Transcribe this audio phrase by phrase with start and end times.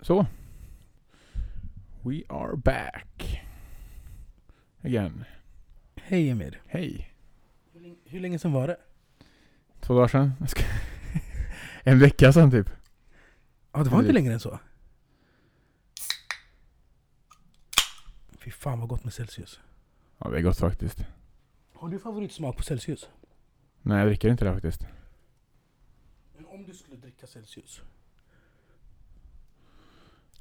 [0.00, 0.26] Så.
[2.02, 3.40] We are back.
[4.82, 5.24] Again.
[5.96, 6.62] Hej Emir.
[6.66, 7.14] Hej.
[7.72, 8.76] Hur länge, hur länge sedan var det?
[9.80, 10.32] Två dagar sedan.
[11.82, 12.70] En vecka sedan typ.
[13.72, 14.58] Ja, det var inte längre än så.
[18.38, 19.60] Fy fan vad gott med Celsius.
[20.18, 20.98] Ja, det är gott faktiskt.
[21.74, 23.08] Har du favoritsmak på Celsius?
[23.82, 24.86] Nej, jag dricker inte det faktiskt.
[26.36, 27.82] Men om du skulle dricka Celsius?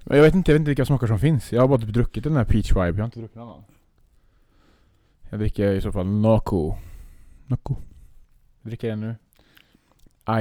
[0.09, 1.53] Jag vet inte, jag vet inte vilka smaker som finns.
[1.53, 2.81] Jag har bara typ druckit den här peach vibe.
[2.81, 3.63] Jag har inte druckit någon annan.
[5.29, 6.75] Jag dricker i så fall Noco.
[7.45, 7.75] Noco.
[8.61, 9.15] Jag dricker den nu.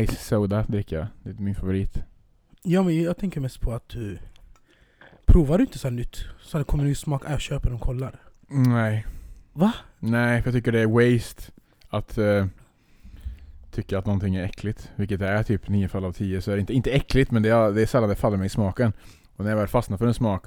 [0.07, 1.07] Ice soda dricker jag.
[1.23, 2.03] Det är min favorit.
[2.63, 4.19] Ja men jag tänker mest på att du
[5.27, 6.25] Provar du inte så nytt?
[6.41, 8.21] Så det kommer ny smak, jag köper och kollar.
[8.49, 9.07] Nej.
[9.53, 9.73] Va?
[9.99, 11.43] Nej, för jag tycker det är waste
[11.89, 12.47] att eh,
[13.71, 14.91] tycka att någonting är äckligt.
[14.97, 16.41] Vilket det är typ 9 fall av 10.
[16.41, 18.47] Så är det inte, inte äckligt, men det är, det är sällan det faller mig
[18.47, 18.93] i smaken.
[19.37, 20.45] Och när jag väl fastnar för en smak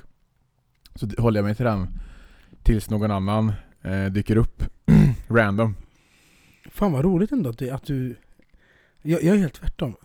[0.95, 1.87] så håller jag mig till den
[2.63, 4.63] tills någon annan eh, dyker upp
[5.27, 5.75] random.
[6.71, 7.69] Fan vad roligt ändå att du...
[7.69, 8.15] Att du
[9.01, 9.95] jag, jag är helt tvärtom.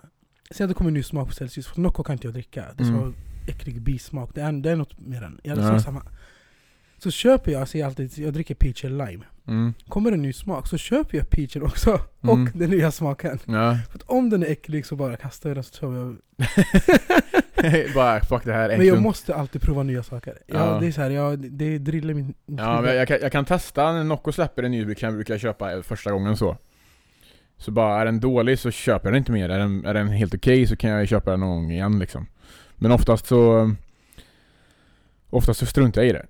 [0.50, 2.64] Säg att det kommer ny smak på Celsius, för Nocco kan inte jag dricka.
[2.77, 3.14] Det är så Mm.
[3.48, 4.31] äcklig bismak.
[4.34, 5.41] Det är, det är något med den.
[5.42, 5.81] Jag Ja.
[5.81, 6.03] samma.
[6.98, 9.25] Så köper jag, jag, alltid, jag dricker peach eller lime.
[9.47, 9.75] Mm.
[9.89, 12.00] Kommer en ny smak så köper jag peachen också.
[12.25, 12.42] Mm.
[12.42, 13.39] Och den nya smaken.
[13.44, 13.78] Ja.
[13.91, 16.16] För att om den är äcklig så bara kastar jag den så tar jag
[17.94, 20.38] Bara fuck det här är Men jag måste alltid prova nya saker.
[20.47, 20.80] Ja, Ja.
[20.80, 22.34] Det är så här, ja, det drillar min...
[22.47, 25.34] Ja, men jag kan, jag kan testa när Nocco släpper en ny brukar jag, brukar
[25.34, 26.56] jag köpa första gången så.
[27.58, 29.48] Så bara, är den dålig så köper jag den inte mer.
[29.48, 32.27] Är den, är den helt okej så kan jag köpa den någon gång igen liksom.
[32.77, 33.72] Men oftast så...
[35.30, 36.27] Oftast så struntar jag i det.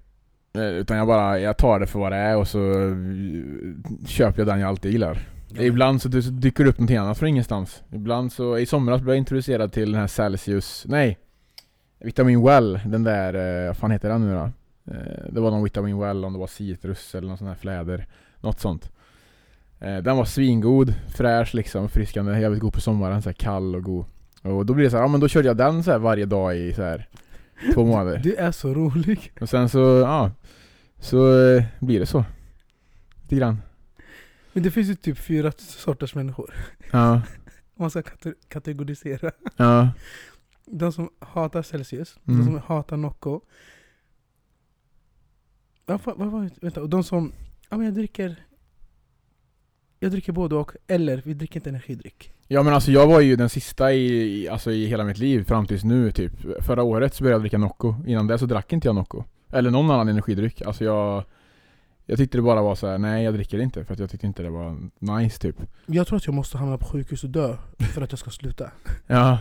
[0.60, 2.96] Eh, Utan jag bara, jag tar det för vad det är och så eh,
[4.06, 5.18] köper jag den jag alltid gillar.
[5.58, 7.82] Ibland så, dyker det upp någonting annat från ingenstans.
[7.92, 11.18] Ibland så, i somras blev jag introducerad till den här Celsius, nej!
[11.98, 14.50] Vitamin Well, den där, eh, vad fan heter den nu då?
[14.92, 18.06] Eh, det var någon Vitamin Well, om det var citrus eller någon sån här fläder.
[18.40, 18.90] Något sånt.
[19.80, 24.04] Eh, den var svingod, fräsch liksom, friskande, jävligt god på sommaren, så kall och god.
[24.42, 26.26] Och då blir det så här, ja men då körde jag den så här varje
[26.26, 27.08] dag i så här
[27.74, 28.20] två månader.
[28.22, 29.32] Du är så rolig.
[29.40, 30.30] Och sen så, ja,
[31.00, 31.16] så
[31.78, 32.24] blir det så.
[33.22, 33.58] Lite grann.
[34.54, 36.54] Men det finns ju typ fyra sorters människor.
[36.92, 37.22] Ja, Om
[37.76, 39.30] man ska kate- kategorisera.
[39.56, 39.90] ja,
[40.66, 42.38] De som hatar Celsius, Mm.
[42.40, 43.40] de som hatar Nocco.
[45.86, 47.32] Vad vad Vänta, och de som...
[47.70, 48.36] Ja men jag dricker...
[50.00, 52.32] Jag dricker både och, eller vi dricker inte energidryck.
[52.48, 54.06] Ja men alltså jag var ju den sista i,
[54.42, 56.32] i- alltså i hela mitt liv fram tills nu typ.
[56.64, 57.94] Förra året så började jag dricka Nocco.
[58.06, 59.24] Innan det så drack inte jag Nocco.
[59.50, 60.62] Eller någon annan energidryck.
[60.62, 61.24] Alltså jag...
[62.06, 64.26] Jag tyckte det bara var så här: nej jag dricker inte för att jag tyckte
[64.26, 65.56] inte det var nice typ.
[65.86, 67.56] Jag tror att jag måste hamna på sjukhus och dö
[67.94, 68.70] för att jag ska sluta.
[69.06, 69.38] Ja,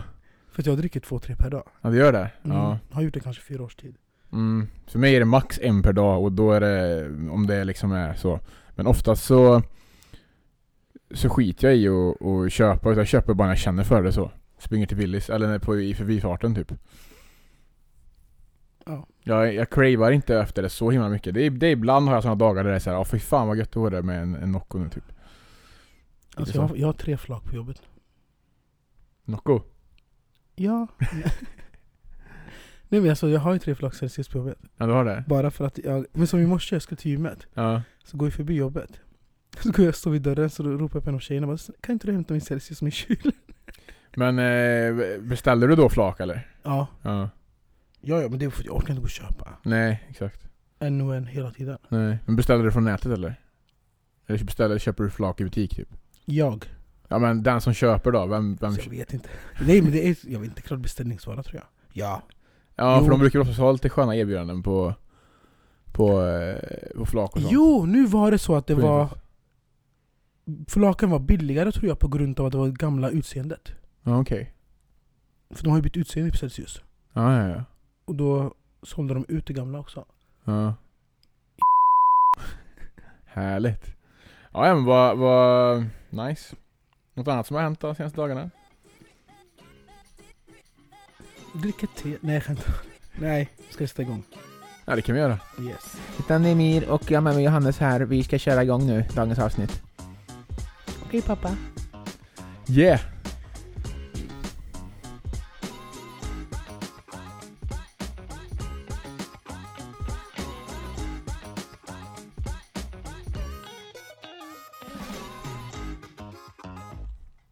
[0.52, 1.68] För att jag dricker två, tre per dag.
[1.80, 2.30] ja det gör det.
[2.44, 2.56] Mm.
[2.56, 2.78] Ja.
[2.90, 3.94] Har gjort det kanske fyra års tid.
[4.32, 4.66] Mm.
[4.86, 7.92] För mig är det max en per dag och då är det, om det liksom
[7.92, 8.40] är så.
[8.74, 9.62] Men oftast så
[11.14, 14.12] så skiter jag i att köpa, utan jag köper bara när jag känner för det
[14.12, 14.30] så.
[14.58, 16.72] Springer till Willys, eller på, i förbifarten typ.
[18.86, 19.06] Ja.
[19.22, 21.34] Jag, jag cravar inte efter det så himla mycket.
[21.34, 23.18] Det är, det är ibland har jag sådana dagar där det är såhär, ja fy
[23.18, 25.04] fan vad gött det vore med en, en Nocco nu typ.
[26.36, 26.58] Alltså så.
[26.58, 27.82] jag, har- jag har tre flak på jobbet.
[29.24, 29.60] Nocco?
[30.54, 30.86] Ja.
[32.88, 34.58] Nej men alltså jag har ju tre flak Celsius på jobbet.
[34.76, 35.24] Ja du har det?
[35.28, 37.46] Bara för att jag, men som i morse, jag skulle till gymmet.
[37.54, 37.82] Ja.
[38.04, 38.90] Så går jag förbi jobbet.
[39.62, 41.58] Så går jag och står vid dörren så ropar jag på en av tjejerna bara,
[41.80, 43.32] Kan inte du hämta min Celsius som är i kylen?
[44.16, 46.48] Men eh, beställde du då flak eller?
[46.62, 46.86] Ja.
[47.02, 47.28] Ja.
[48.06, 49.48] Ja, ja men det är för att jag orkar inte gå och köpa.
[49.62, 50.40] Nej, exakt.
[50.78, 51.78] En och en hela tiden.
[51.88, 52.18] Nej.
[52.26, 53.40] Men beställde du från nätet eller?
[54.26, 55.88] Eller beställer, köper du flak i butik typ?
[56.24, 56.70] Jag?
[57.08, 59.28] Ja men den som köper då, vem, vem Så jag vet inte.
[59.66, 61.66] Nej men det är, jag vet inte, klart beställningsvara tror jag.
[61.92, 62.22] Ja.
[62.76, 63.10] Ja för Jo.
[63.10, 64.94] de brukar också ha lite sköna erbjudanden på
[65.92, 69.08] På, eh, på flak och sånt Jo, nu var det så att det var...
[70.68, 73.72] Flaken var billigare tror jag på grund av att det var det gamla utseendet.
[74.02, 74.54] Ja okej
[75.50, 76.82] För de har ju bytt utseende på Celsius.
[77.12, 77.64] Ja ja ja
[78.04, 80.04] Och då sålde de ut det gamla också.
[80.44, 80.74] Ja
[83.24, 83.94] Härligt
[84.52, 86.56] Ja ja, men vad, vad nice
[87.14, 88.50] Något annat som har hänt de senaste dagarna?
[91.54, 92.16] Dricka te?
[92.20, 92.74] Nej jag skämtar.
[93.20, 94.22] Nej, ska jag sätta igång?
[94.84, 95.96] Ja det kan vi göra Yes.
[96.18, 98.00] Utan Emir och jag med mig Johannes här.
[98.00, 99.82] Vi ska köra igång nu, dagens avsnitt.
[101.06, 101.56] Okej pappa.
[102.68, 103.13] Yeah!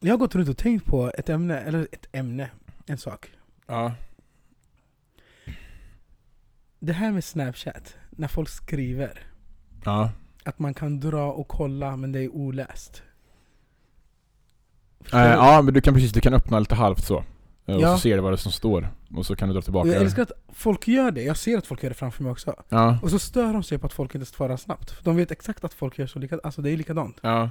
[0.04, 2.50] Jag har gått runt och tänkt på ett ämne, eller ett ämne,
[2.86, 3.30] en sak.
[3.66, 3.92] Ja
[6.84, 9.26] det här med Snapchat, när folk skriver,
[9.84, 10.10] Ja.
[10.44, 13.02] att man kan dra och kolla men det är oläst.
[14.98, 15.08] Du?
[15.18, 17.24] ja, men du kan precis, du kan öppna lite halvt så.
[17.66, 17.94] Eh, Och Ja.
[17.94, 18.88] så ser du vad det som står.
[19.16, 21.66] Och så kan du dra tillbaka jag älskar att folk gör det, jag ser att
[21.66, 22.62] folk gör det framför mig också.
[22.68, 22.98] Ja.
[23.02, 25.04] Och så stör de sig på att folk inte svarar snabbt.
[25.04, 27.18] De vet exakt att folk gör så likadant, alltså det är likadant.
[27.22, 27.50] Ja.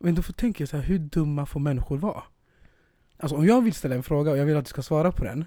[0.00, 2.22] Men då får tänka så här, hur dumma får människor vara?
[3.18, 5.24] Alltså om jag vill ställa en fråga och jag vill att du ska svara på
[5.24, 5.44] den,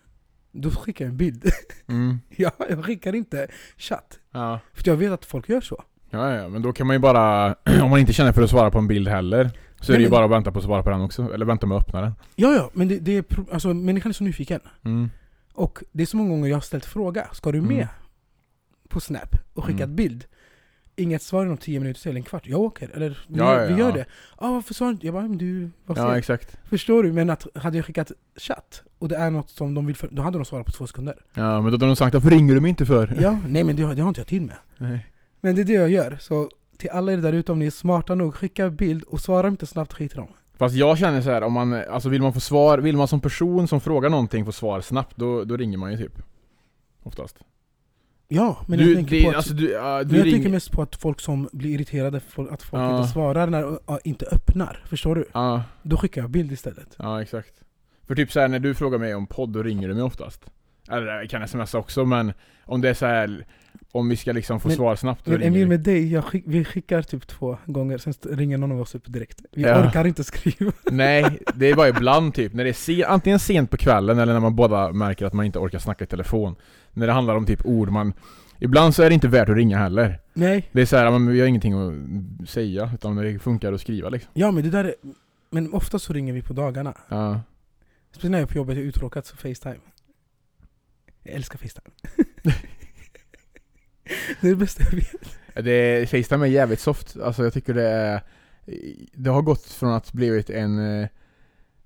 [0.52, 1.46] då skickar jag en bild.
[1.88, 2.20] Mm.
[2.30, 3.48] jag, jag skickar inte
[3.78, 4.20] chatt.
[4.32, 4.60] Ja.
[4.74, 5.84] För jag vet att folk gör så.
[6.10, 8.72] Ja, ja, men då kan man ju bara, om man inte känner för att svara
[8.72, 9.52] på en bild heller,
[9.82, 11.34] så är det ju bara att vänta på att svara på den också.
[11.34, 12.14] Eller vänta med att öppna den.
[12.36, 14.60] Ja, ja, men det, det är, alltså människan är så nyfiken.
[14.86, 15.10] Mm.
[15.54, 17.76] Och det är så många gånger jag har ställt fråga, ska du Mm.
[17.78, 17.88] med
[18.90, 19.96] på Snap och skickat Mm.
[19.96, 20.26] bild?
[20.96, 23.74] Inget svar inom 10 minuter eller en kvart, jag åker, eller vi, Ja, ja, vi
[23.82, 23.96] gör ja.
[23.96, 24.06] det.
[24.40, 25.06] Ja, varför sa du inte?
[25.08, 26.58] Jag bara, men du, vad Ja, exakt.
[26.70, 27.12] Förstår du?
[27.14, 30.22] Men att hade jag skickat chatt och det är något som de vill, för, då
[30.22, 31.16] hade de svarat på två sekunder.
[31.34, 33.18] Ja, men då hade de sagt varför ringer du mig inte för?
[33.22, 34.56] Ja, nej men det, har- det har inte jag tid med.
[34.78, 35.06] Nej.
[35.42, 37.72] Men det är det jag gör, så till alla er där ute om ni är
[37.72, 40.28] smarta nog, skicka bild och svara inte snabbt, skit i dem.
[40.58, 43.22] Fast jag känner så här, om man, alltså vill man få svar, vill man som
[43.22, 46.22] person som frågar någonting få svar snabbt, då, då ringer man ju typ.
[47.04, 47.38] Oftast.
[48.36, 50.72] Ja, men du, jag tänker det, på att, alltså du, men du jag tänker mest
[50.72, 52.98] på att folk som blir irriterade, för att folk Ja.
[53.00, 54.84] inte svarar när, ja, inte öppnar.
[54.90, 55.26] Förstår du?
[55.34, 56.96] Ja, Då skickar jag bild istället.
[57.00, 57.54] ja exakt.
[58.08, 60.42] För typ så här, när du frågar mig om podd, då ringer du mig oftast.
[60.92, 62.34] Eller jag kan smsa också, men
[62.66, 63.46] om det är så här
[63.92, 67.02] om vi ska liksom få Men- svar snabbt, Men Emil med dig, skick, vi skickar
[67.02, 69.42] typ två gånger, sen ringer någon av oss upp direkt.
[69.52, 69.88] Vi Ja.
[69.88, 70.72] orkar inte skriva.
[70.92, 74.34] Nej, det är bara ibland typ, när det är se, antingen sent på kvällen eller
[74.34, 76.56] när man båda märker att man inte orkar snacka i telefon.
[76.94, 78.14] När det handlar om typ ord man...
[78.60, 80.20] Ibland så är det inte värt att ringa heller.
[80.34, 83.82] Nej, Det är så här, men vi har ingenting att säga, utan det funkar att
[83.82, 84.32] skriva liksom.
[84.34, 84.96] ja men det där är,
[85.50, 86.94] Men ofta så ringer vi på dagarna.
[87.10, 87.42] Ja.
[88.12, 89.80] Speciellt när jag är på jobbet, jag är uttråkad, så Facetime.
[91.24, 91.90] Jag älskar Facetime.
[94.42, 95.66] det är det bästa jag vet.
[95.66, 98.22] Det, Facetime är jävligt soft, alltså jag tycker det är...
[99.14, 101.08] Det har gått från att blivit en...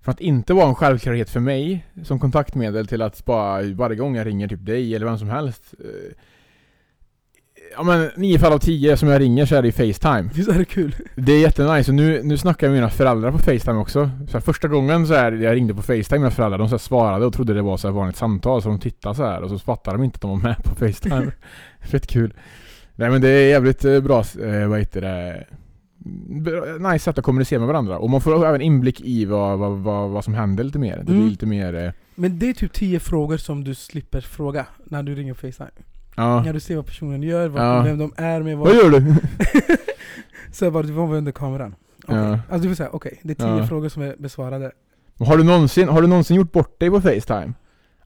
[0.08, 4.16] Från att inte vara en självklarhet för mig som kontaktmedel till att bara varje gång
[4.16, 6.16] jag ringer typ dig eller vem som helst eh,
[7.78, 10.30] Ja men nio fall av tio som jag ringer så är det i Facetime.
[10.34, 10.96] Visst är det kul?
[11.16, 14.10] Det är jättenice, och nu, nu snackar jag med mina föräldrar på Facetime också.
[14.28, 16.74] Så här, Första gången så här, jag ringde på Facetime med mina föräldrar, de så
[16.74, 19.42] här, svarade och trodde det var så här vanligt samtal så de tittade så här
[19.42, 21.32] och så fattade de inte att de var med på Facetime.
[21.82, 22.34] Fett kul.
[22.96, 25.46] Nej men det är jävligt eh, bra, eh, vad heter det
[26.92, 30.10] Nice sätt att kommunicera med varandra och man får även inblick i vad, vad, vad,
[30.10, 31.28] vad som händer lite mer Det blir Mm.
[31.30, 35.16] lite mer, eh, Men det är typ tio frågor som du slipper fråga när du
[35.16, 35.70] ringer Facetime.
[36.16, 37.82] ja När du ser vad personen gör, vad, Ja.
[37.84, 38.76] vem de är med, Vad vad...
[38.76, 39.16] gör du?
[40.52, 41.76] så jag bara, du var under kameran.
[42.04, 42.18] Okej.
[42.18, 42.32] Ja.
[42.32, 43.68] Alltså du vill säga, okej, det är tio Ja.
[43.68, 44.72] frågor som är besvarade.
[45.20, 47.54] Har du någonsin, har du någonsin gjort bort dig på Facetime?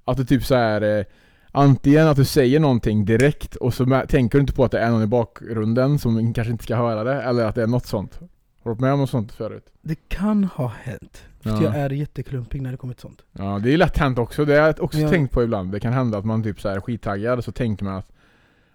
[0.06, 1.06] Att du typ så här eh,
[1.52, 4.90] Antingen att du säger någonting direkt och så tänker du inte på att det är
[4.92, 8.20] någon i bakgrunden som kanske inte ska höra det, eller att det är något sånt.
[8.20, 8.28] Har
[8.64, 9.66] du varit med om något sånt förut?
[9.82, 11.24] Det kan ha hänt.
[11.42, 11.64] För Ja.
[11.64, 13.22] jag är jätteklumpig när det kommer till sånt.
[13.32, 14.46] Ja, det är lätt hänt också.
[14.46, 15.10] Det har jag också Ja.
[15.10, 15.72] tänkt på ibland.
[15.72, 18.12] Det kan hända att man typ så här är skittaggad och så tänker man att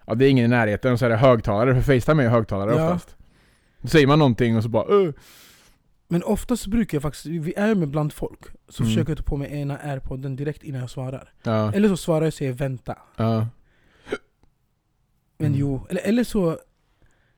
[0.09, 2.29] Ja, det är ingen i närheten och så är det högtalare, för Facetime är ju
[2.31, 2.85] högtalare Ja.
[2.85, 3.15] oftast.
[3.81, 5.11] Då säger man någonting och så bara uh.
[6.07, 8.89] Men oftast brukar jag faktiskt, vi är med bland folk, så Mm.
[8.91, 11.33] försöker jag ta på mig ena airpodden direkt innan jag svarar.
[11.43, 12.97] Ja, Eller så svarar jag och säger vänta.
[13.15, 13.47] ja,
[15.37, 15.59] Men Mm.
[15.59, 16.59] jo, eller, eller så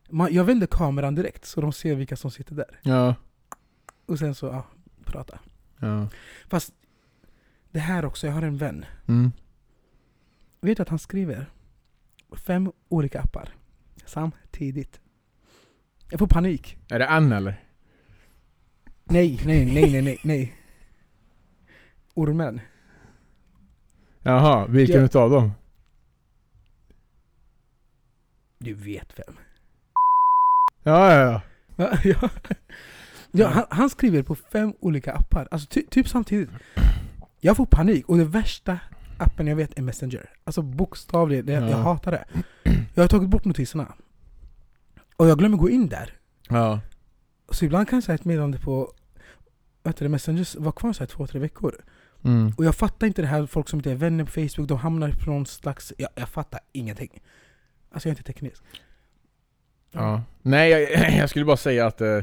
[0.09, 2.79] man, Jag vänder kameran direkt så de ser vilka som sitter där.
[2.81, 3.15] ja,
[4.05, 4.65] Och sen så, ja,
[5.05, 5.39] prata.
[5.79, 6.07] ja.
[6.49, 6.73] Fast
[7.71, 8.85] det här också, jag har en vän.
[9.07, 9.31] Mm.
[10.61, 11.45] Vet du att han skriver
[12.31, 13.49] fem olika appar
[14.05, 14.99] samtidigt?
[16.09, 16.77] Jag får panik.
[16.89, 17.63] Är det en eller?
[19.09, 20.53] Nej, nej, nej, nej, nej, nej.
[22.13, 22.61] Ormen.
[24.23, 25.05] Jaha, vilken Ja.
[25.05, 25.51] utav dem?
[28.59, 29.35] Du vet vem.
[30.83, 31.41] Ja, ja, ja.
[31.75, 32.29] Ja, ja.
[33.31, 36.49] ja han, han skriver på fem olika appar, alltså ty, typ samtidigt.
[37.39, 38.79] Jag får panik och det värsta
[39.17, 40.29] appen jag vet är Messenger.
[40.43, 41.77] Alltså bokstavligen, det, jag Ja.
[41.77, 42.25] hatar det.
[42.93, 43.93] Jag har tagit bort notiserna.
[45.15, 46.13] Och jag glömmer gå in där.
[46.49, 46.79] Ja.
[47.51, 48.93] Så ibland kan jag säga ett meddelande på
[49.83, 51.75] du, det, Messenger var kvar så två, tre veckor.
[52.23, 52.53] Mm.
[52.57, 55.11] Och jag fattar inte det här, folk som inte är vänner på Facebook, de hamnar
[55.11, 55.93] på någon slags...
[55.97, 57.21] Jag, jag fattar ingenting.
[57.91, 58.63] Alltså jag är inte teknisk.
[59.91, 60.23] Ja.
[60.41, 62.17] Nej, jag, jag skulle bara säga att eh,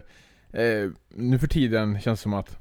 [0.53, 2.59] eh, nu för tiden känns det som att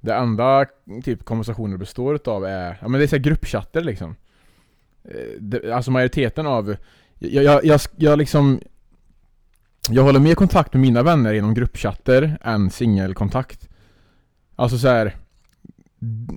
[0.00, 0.66] det enda
[1.04, 4.16] typ konversationer består utav är, ja men det är så gruppchatter liksom.
[5.04, 6.76] Eh, det, alltså majoriteten av,
[7.18, 8.60] jag, jag, jag, jag liksom
[9.90, 13.67] jag håller mer kontakt med mina vänner genom gruppchatter än singelkontakt.
[14.58, 15.16] Alltså så här.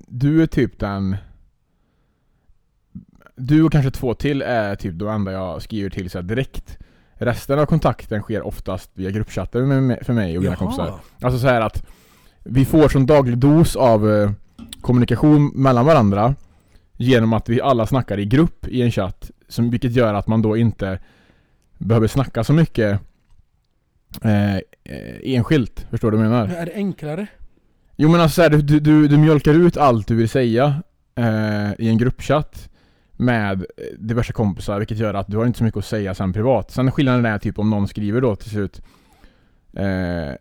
[0.08, 1.18] Du är typ den
[3.36, 6.78] du och kanske två till är typ de enda jag skriver till så här direkt.
[7.14, 11.00] Resten av kontakten sker oftast via gruppchatter med, för mig och mina kompisar.
[11.22, 11.88] Alltså så här att
[12.44, 14.32] vi får sån daglig dos av eh,
[14.82, 16.36] kommunikation mellan varandra
[16.98, 20.42] genom att vi alla snackar i grupp i en chatt, som, vilket gör att man
[20.42, 21.00] då inte
[21.78, 23.00] behöver snacka så mycket
[24.22, 24.62] eh, eh,
[25.24, 25.86] enskilt.
[25.90, 26.48] Förstår du vad jag menar?
[26.48, 27.28] Men är det enklare?
[28.04, 30.84] Jo men alltså så här, du, du, du mjölkar ut allt du vill säga
[31.16, 32.70] eh, i en gruppchatt
[33.12, 33.66] med
[33.98, 36.72] diverse kompisar vilket gör att du har inte så mycket att säga sen privat.
[36.72, 38.82] Sen skillnaden är typ om någon skriver då till slut
[39.74, 40.36] eh,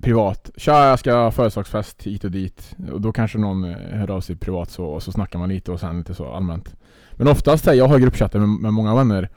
[0.00, 4.10] privat Tja jag ska ha företagsfest hit och dit och då kanske någon eh, hör
[4.10, 6.76] av sig privat så och så snackar man lite och sen lite så allmänt.
[7.12, 9.28] Men oftast här, jag har gruppchatter med, med många vänner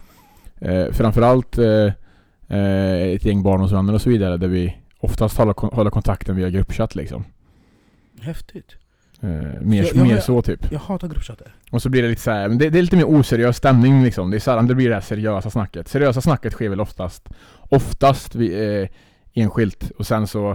[0.61, 1.91] eh, Framförallt eh,
[2.47, 6.95] eh, ett gäng barndomsvänner och så vidare där vi oftast håller, håller kontakten via gruppchatt
[6.95, 7.25] liksom.
[8.21, 8.75] Häftigt.
[9.21, 9.29] Eh,
[9.61, 10.71] mer, Jag- jag- mer så typ.
[10.71, 11.55] Jag hatar gruppchatter.
[11.71, 14.03] Och så blir det lite så här, men det, det är lite mer oseriös stämning
[14.03, 14.31] liksom.
[14.31, 15.87] Det är sällan det blir det här seriösa snacket.
[15.87, 17.29] Seriösa snacket sker väl oftast,
[17.59, 18.89] oftast vi, eh,
[19.33, 19.91] enskilt.
[19.97, 20.51] Och sen så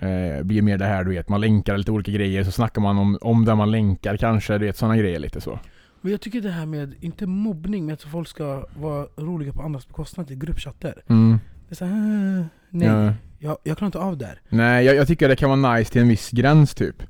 [0.00, 2.80] eh, blir det mer det här du vet, man länkar lite olika grejer, så snackar
[2.82, 5.58] man om, om där man länkar kanske, du vet sådana grejer lite så.
[6.00, 9.62] Men jag tycker det här med, inte mobbning, men att folk ska vara roliga på
[9.62, 11.02] andras bekostnad i gruppchatter.
[11.08, 11.38] Mm.
[11.68, 13.12] Det är så här, "Ah, nej, Ja.
[13.38, 14.40] Jag, jag klarar inte av det här.
[14.48, 17.02] Nej, jag, jag tycker det kan vara nice till en viss gräns typ.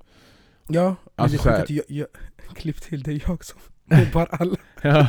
[0.68, 2.06] Ja, men Alltså det är att jag, jag,
[2.54, 4.56] klipp till det är jag som mobbar alla.
[4.82, 5.06] Ja.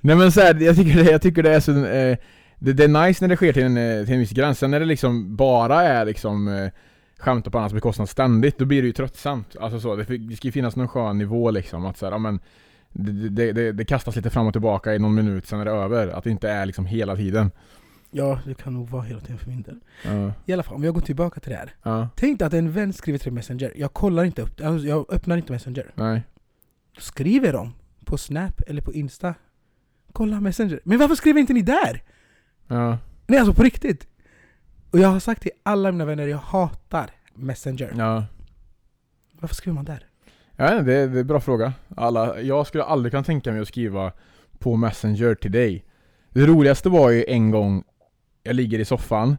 [0.00, 2.16] Nej men så här, jag tycker det, jag tycker det är så, eh,
[2.58, 4.70] det, det är nice när det sker till en, eh, till en viss gräns, sen
[4.70, 6.70] när det liksom bara är liksom eh,
[7.18, 9.56] skämta på annans bekostnad ständigt, då blir det ju tröttsamt.
[9.60, 12.18] Alltså så, det, det ska ju finnas någon skön nivå liksom, att så här, ja,
[12.18, 12.40] men
[12.92, 15.70] det, det, det, det kastas lite fram och tillbaka i någon minut, sen är det
[15.70, 16.08] över.
[16.08, 17.50] Att det inte är liksom hela tiden.
[18.16, 19.80] Ja, det kan nog vara hela tiden för min del.
[20.04, 21.74] Ja, I alla fall, om jag går tillbaka till det här.
[21.82, 23.72] ja, Tänk dig att en vän skriver till Messenger.
[23.76, 25.90] Jag kollar inte upp alltså jag öppnar inte Messenger.
[25.94, 26.22] nej.
[26.98, 29.34] Skriver de på Snap eller på Insta?
[30.12, 30.80] Kolla Messenger.
[30.84, 32.02] Men varför skriver inte ni där?
[32.68, 34.06] Ja, Nej alltså på riktigt.
[34.90, 37.92] Och jag har sagt till alla mina vänner, jag hatar Messenger.
[37.96, 38.24] ja.
[39.40, 40.06] Varför skriver man där?
[40.56, 41.72] Ja, det, det är en bra fråga.
[41.96, 44.12] Alla, jag skulle aldrig kunna tänka mig att skriva
[44.58, 45.84] på Messenger till dig.
[46.30, 47.84] Det roligaste var ju en gång
[48.44, 49.36] jag ligger i soffan.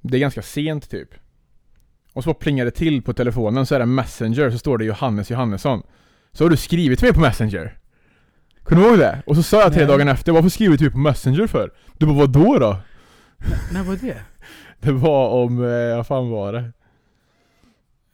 [0.00, 1.08] Det är ganska sent typ.
[2.12, 5.30] Och så plingar det till på telefonen så är det Messenger, så står det Johannes
[5.30, 5.82] Johannesson.
[6.32, 7.78] Så har du skrivit till mig på Messenger.
[8.62, 9.22] Kommer du ihåg det?
[9.26, 9.96] Och så sa jag till dig Nej.
[9.96, 11.72] dagen efter, varför skriver du typ på Messenger för?
[11.98, 12.76] Du bara, vad då då?
[13.72, 14.22] När var det?
[14.80, 16.72] Det var om, eh, vad fan var det?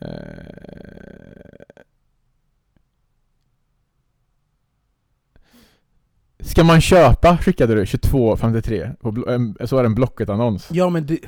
[0.00, 1.84] Eh...
[6.44, 10.68] Ska man köpa skickade du 2253 på blo- en- så var det en Blocket-annons.
[10.72, 11.18] Ja men det...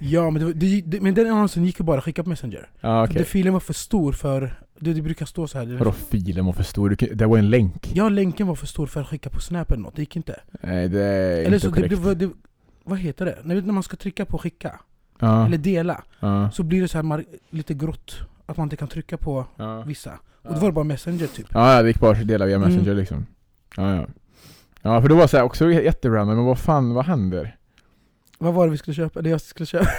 [0.00, 2.68] Ja men, det, det, det, men den annonsen gick ju bara att skicka på Messenger.
[2.80, 3.16] För okej.
[3.18, 4.60] det filen var för stor för...
[4.78, 5.66] Det, det brukar stå så här.
[5.66, 6.96] det- Vadå filen var för stor?
[7.14, 7.90] Det var en länk.
[7.94, 10.40] Ja, länken var för stor för att skicka på Snap eller något, det gick inte.
[10.62, 12.04] Nej det är Eller inte så det, korrekt.
[12.18, 12.32] det, det,
[12.84, 13.38] vad heter det?
[13.42, 14.80] När, när man ska trycka på skicka,
[15.18, 18.14] ja, eller dela, ja, så blir det så här lite grått.
[18.46, 19.46] Att man inte kan trycka på
[19.86, 20.12] vissa.
[20.42, 21.46] Och då var det bara Messenger typ.
[21.50, 22.68] Ja, ja, det gick bara att dela via Mm.
[22.68, 23.26] Messenger liksom.
[23.76, 24.06] Ja, ja.
[24.86, 27.56] Ja, för det var så här också jätterandom, men vad fan, vad händer?
[28.38, 29.22] Vad var det vi skulle köpa?
[29.22, 29.86] Det jag skulle köpa?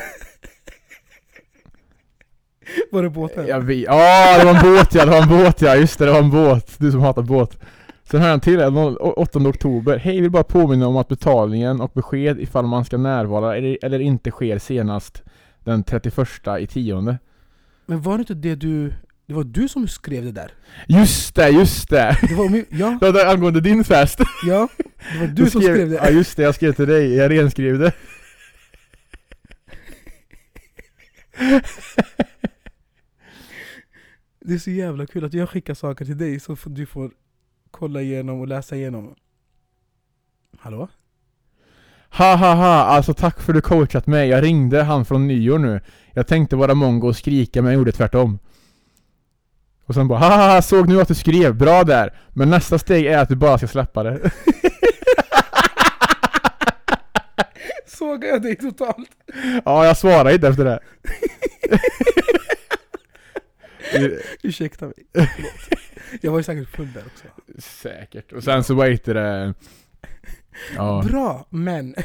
[2.91, 3.47] var det båten?
[3.47, 6.05] Jag vet, ja det var en båt ja, det var en båt ja, just det,
[6.05, 6.75] det var en båt.
[6.77, 7.59] Du som hatar båt.
[8.03, 9.97] Sen jag en till, här, nå- 8 oktober.
[9.97, 13.99] Hej, vill bara påminna om att betalningen och besked ifall man ska närvara eller, eller
[13.99, 15.23] inte sker senast
[15.63, 17.17] den 31 i tionde.
[17.85, 18.93] Men var det inte det du...
[19.27, 20.51] Det var du som skrev det där?
[20.87, 22.17] Just det, just det!
[22.29, 24.19] Det var min, ja, Det var angående din fest.
[24.47, 24.67] ja.
[25.13, 26.09] Det var du som skrev Ja det.
[26.11, 27.93] just det, jag skrev till dig, jag renskrev det.
[34.39, 37.11] Det är så jävla kul att jag skickar saker till dig så får du får
[37.71, 39.15] kolla igenom och läsa igenom.
[40.59, 40.87] Hallå?
[42.09, 44.29] Ha ha ha, alltså tack för att du coachat mig.
[44.29, 45.81] Jag ringde han från nyår nu.
[46.13, 48.39] Jag tänkte vara mongo och skrika men jag gjorde tvärtom.
[49.85, 52.13] Och sen bara ha ha ha, såg nu att du skrev, bra där.
[52.33, 54.19] Men nästa steg är att du bara ska släppa det.
[57.87, 59.09] Sågar jag dig totalt?
[59.65, 60.79] ja, jag svarar inte efter det.
[64.43, 64.95] Ursäkta mig.
[65.13, 65.79] Förlåt.
[66.21, 67.25] Jag var ju säkert full där också.
[67.57, 68.31] Säkert.
[68.31, 69.53] Och sen så heter det...
[70.75, 71.95] Ja, Bra, men...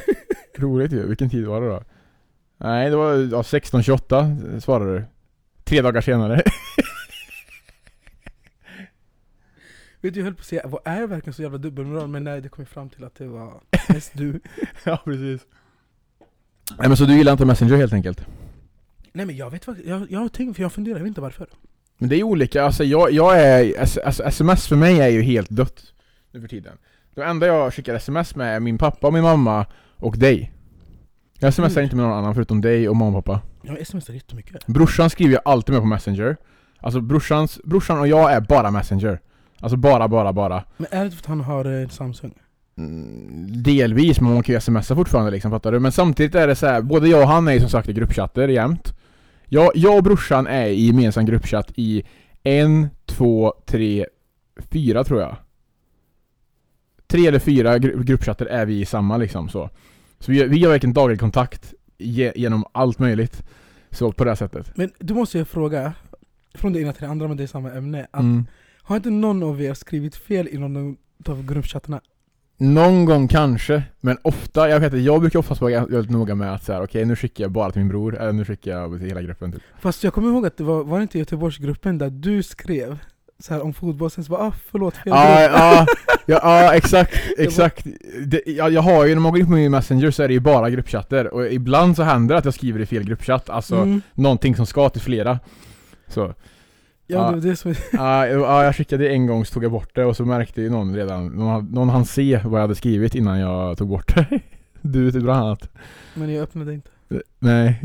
[0.59, 1.07] roligt ju.
[1.09, 1.83] Vilken tid var det då?
[2.59, 5.05] Nej, det var ja, 16.28 svarade du.
[5.65, 6.43] Tre dagar senare.
[10.01, 12.09] Vet du, jag höll på att säga, vad är verkligen så jävla dubbelmoral?
[12.09, 14.41] Men nej, det kom ju fram till att det var mest du.
[14.85, 15.41] ja, precis.
[16.79, 18.27] Nej men så du gillar inte Messenger helt enkelt?
[19.13, 21.21] Nej men jag vet faktiskt, jag, jag har tänkt, för jag funderar, jag vet inte
[21.21, 21.47] varför.
[21.99, 25.51] Men det är olika, alltså jag, jag är, alltså, sms för mig är ju helt
[25.51, 25.83] dött.
[26.33, 26.79] nu för tiden.
[27.15, 29.67] De enda jag skickar sms med är min pappa min mamma
[29.97, 30.53] och dig.
[31.39, 31.85] Jag smsar Mm.
[31.85, 33.41] inte med någon annan förutom dig och mamma och pappa.
[33.63, 34.67] Jag smsar jättemycket.
[34.67, 36.37] Brorsan skriver jag alltid med på Messenger.
[36.79, 39.21] Alltså brorsans, brorsan och jag är bara Messenger.
[39.61, 40.65] Alltså bara, bara, bara.
[40.77, 42.35] Men är det för att han har eh, Samsung?
[42.79, 45.81] Mm, delvis, men man kan ju smsa fortfarande liksom, fattar du?
[45.81, 47.93] Men samtidigt är det så här, både jag och han är ju som sagt i
[47.93, 48.95] gruppchatter jämt.
[49.47, 52.03] Jag, jag och brorsan är i gemensam gruppchatt i
[52.43, 54.07] en, två, tre,
[54.71, 55.37] fyra tror jag.
[57.07, 59.71] Tre eller fyra gru- gruppchatter är vi i samma liksom så.
[60.19, 63.43] Så vi, vi har verkligen daglig kontakt ge, genom allt möjligt.
[63.91, 64.73] Så på det här sättet.
[64.77, 65.93] Men du måste ju fråga,
[66.55, 68.07] från det ena till det andra men det är samma ämne.
[68.11, 68.47] Att, Mm.
[68.83, 70.97] Har inte någon av er skrivit fel i någon
[71.29, 72.01] av gruppchattarna?
[72.59, 76.55] Någon gång kanske, men ofta, jag vet att jag brukar oftast vara väldigt noga med
[76.55, 79.09] att säga okej nu skickar jag bara till min bror, eller nu skickar jag till
[79.09, 79.63] hela gruppen typ.
[79.81, 82.99] Fast jag kommer ihåg att det var, var det inte Göteborgsgruppen där du skrev
[83.39, 85.97] så här om fotboll, sen så bara ah, förlåt fel Ja, grupp.
[86.27, 87.87] ja, ja exakt, exakt.
[88.27, 90.35] Det, jag, jag har ju, när man går in på min messenger så är det
[90.35, 93.77] ju bara gruppchatter, och ibland så händer det att jag skriver i fel gruppchatt, alltså
[93.77, 94.03] Mm.
[94.15, 95.39] någonting som ska till flera.
[96.09, 96.35] Så,
[97.11, 97.33] Ja, Ja.
[97.33, 100.17] det det som ja, ja, jag skickade en gång så tog jag bort det och
[100.17, 103.79] så märkte ju någon redan, någon, någon hann se vad jag hade skrivit innan jag
[103.79, 104.27] tog bort det.
[104.83, 105.69] Du typ bland annat.
[106.15, 106.91] Men jag öppnade inte.
[107.39, 107.83] Nej.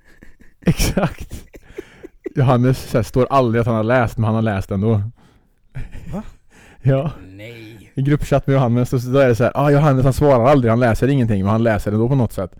[0.66, 1.44] Exakt.
[2.34, 5.02] Johannes så här, står aldrig att han har läst, men han har läst ändå.
[6.12, 6.22] Va?
[6.82, 7.10] Ja.
[7.28, 7.90] Nej.
[7.94, 10.44] I gruppchatt med Johannes, och så då är det så här, ah Johannes han svarar
[10.44, 12.56] aldrig, han läser ingenting, men han läser ändå på något sätt.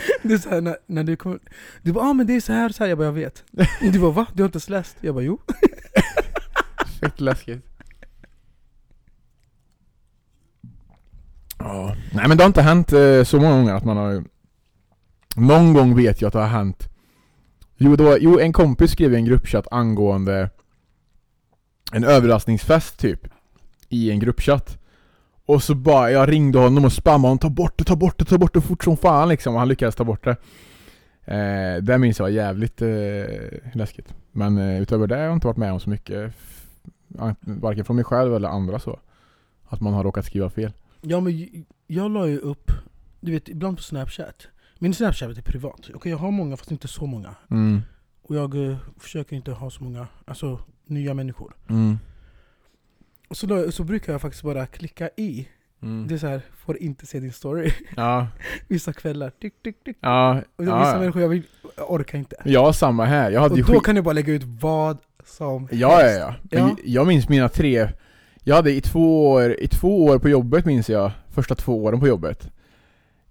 [0.22, 1.38] Det är såhär när, när du kommer,
[1.82, 3.44] du bara ah, men det är så här så här, jag bara jag vet.
[3.80, 4.26] Du bara va?
[4.32, 4.96] Du har inte ens läst?
[5.00, 5.38] Jag bara jo.
[7.00, 7.64] Fett läskigt.
[11.58, 11.96] Ja.
[12.12, 14.24] Nej men det har inte hänt eh, så många gånger att man har...
[15.36, 16.88] Någon gång vet jag att det har hänt.
[17.76, 20.50] Jo, det var, jo en kompis skrev i en gruppchatt angående
[21.92, 23.28] en överraskningsfest typ.
[23.88, 24.77] I en gruppchatt.
[25.48, 28.24] Och så bara, jag ringde honom och spammade honom, ta bort det, ta bort det,
[28.24, 29.54] ta bort det fort som fan liksom.
[29.54, 30.36] Och han lyckades ta bort det.
[31.24, 32.88] Eh, det minns jag var jävligt eh,
[33.74, 34.14] läskigt.
[34.32, 36.32] Men eh, utöver det har jag inte varit med om så mycket.
[37.40, 38.98] Varken från mig själv eller andra så.
[39.68, 40.72] Att man har råkat skriva fel.
[41.00, 42.72] Ja men jag la ju upp,
[43.20, 44.48] du vet ibland på snapchat.
[44.78, 45.90] Min snapchat är privat.
[45.94, 47.34] Okej jag har många fast inte så många.
[47.50, 47.82] Mm.
[48.22, 51.56] Och jag eh, försöker inte ha så många, alltså nya människor.
[51.68, 51.98] Mm.
[53.30, 55.48] Så, la- så brukar jag faktiskt bara klicka i.
[55.82, 56.06] Mm.
[56.08, 57.72] Det är så här, får inte se din story.
[57.96, 58.26] Ja.
[58.68, 59.96] Vissa kvällar, tick, tick, tick.
[60.00, 60.40] Ja.
[60.56, 60.98] Och vissa ja.
[60.98, 61.42] människor jag, vill,
[61.76, 62.36] jag orkar inte.
[62.44, 63.30] Ja, samma här.
[63.30, 63.82] Jag hade Och ju då skit...
[63.84, 66.18] kan jag bara lägga ut vad som Ja, ja, helst.
[66.20, 66.34] ja.
[66.50, 66.66] Ja.
[66.66, 67.88] Men Jag minns mina tre...
[68.44, 72.00] Jag hade i två år, i två år på jobbet minns jag, första två åren
[72.00, 72.50] på jobbet.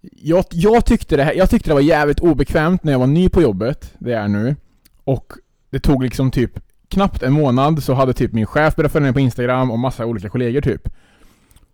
[0.01, 3.29] Jag, jag, tyckte det här, jag tyckte det var jävligt obekvämt när jag var ny
[3.29, 4.55] på jobbet, det är nu.
[5.03, 5.33] Och
[5.69, 9.13] det tog liksom typ knappt en månad så hade typ min chef börjat följa mig
[9.13, 10.87] på Instagram och massa olika kollegor typ.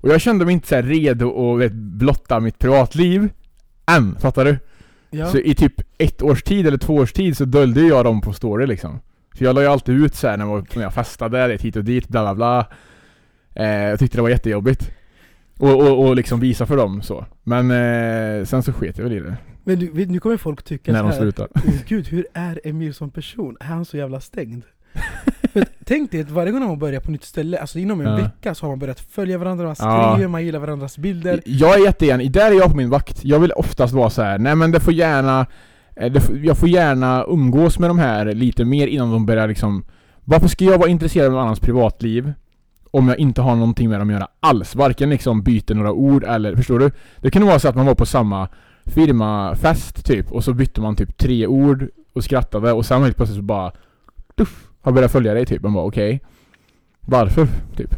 [0.02, 3.30] Och jag kände mig inte så redo att vet, blotta mitt privatliv.
[3.91, 4.58] Än, fattar du?
[5.10, 5.26] Ja.
[5.32, 8.34] Så i typ ett års tid eller två års tid så döljde jag dem på
[8.34, 8.99] story liksom.
[9.36, 11.76] För jag la ju alltid ut så här när, jag- när jag festade, lite hit
[11.76, 12.67] och dit, bla bla bla.
[13.65, 14.91] Eh, jag tyckte det var jättejobbigt.
[15.60, 17.26] Och, och, och liksom visa för dem så.
[17.43, 19.38] Men eh, sen så sket jag väl i det.
[19.63, 21.49] Men du, nu kommer folk tycka när så de här, slutade.
[21.56, 23.58] "Åh, Gud, hur är Emil som person?
[23.60, 24.63] Är han så jävla stängd?
[25.53, 28.15] Att tänk dig att varje gång man börjar på nytt ställe, alltså inom en Ja.
[28.15, 30.12] vecka så har man börjat följa varandra, man Ja.
[30.13, 31.41] skriver, man gillar varandras bilder.
[31.45, 33.25] Jag är jättegärna, där är jag på min vakt.
[33.25, 34.38] Jag vill oftast vara så här.
[34.38, 35.45] nej men det får gärna,
[35.95, 39.47] eh, det får, jag får gärna umgås med de här lite mer innan de börjar
[39.47, 39.84] liksom
[40.25, 42.34] Varför ska jag vara intresserad av någon annans privatliv?
[42.91, 44.75] Om jag inte har någonting med dem att göra alls.
[44.75, 46.91] Varken liksom byter några ord eller, förstår du?
[47.21, 48.47] Det kunde vara så att man var på samma
[48.86, 53.38] firmafest typ, och så bytte man typ tre ord och skrattade och sen helt plötsligt
[53.38, 53.71] så bara
[54.38, 55.62] Tuff, har börjat följa dig typ.
[55.62, 56.22] Man bara okej.
[57.02, 57.48] Varför?
[57.78, 57.96] Typ.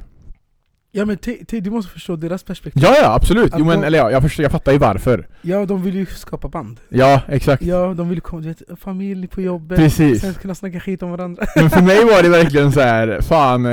[0.92, 2.84] Ja men te- te- du måste förstå deras perspektiv.
[2.84, 3.54] Ja, ja absolut.
[3.54, 5.28] Att Jo men, de- eller ja, jag, förstår, jag fattar ju varför.
[5.42, 6.80] Ja, de vill ju skapa band.
[6.90, 7.64] Ja, exakt.
[7.64, 10.22] Ja, de vill komma, du vet, familj på jobbet, Precis.
[10.22, 11.44] sen kunna snacka skit om varandra.
[11.56, 13.72] Men för mig var det verkligen så här, fan, eh,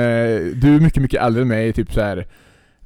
[0.55, 2.27] du är mycket, mycket äldre än mig, typ så här.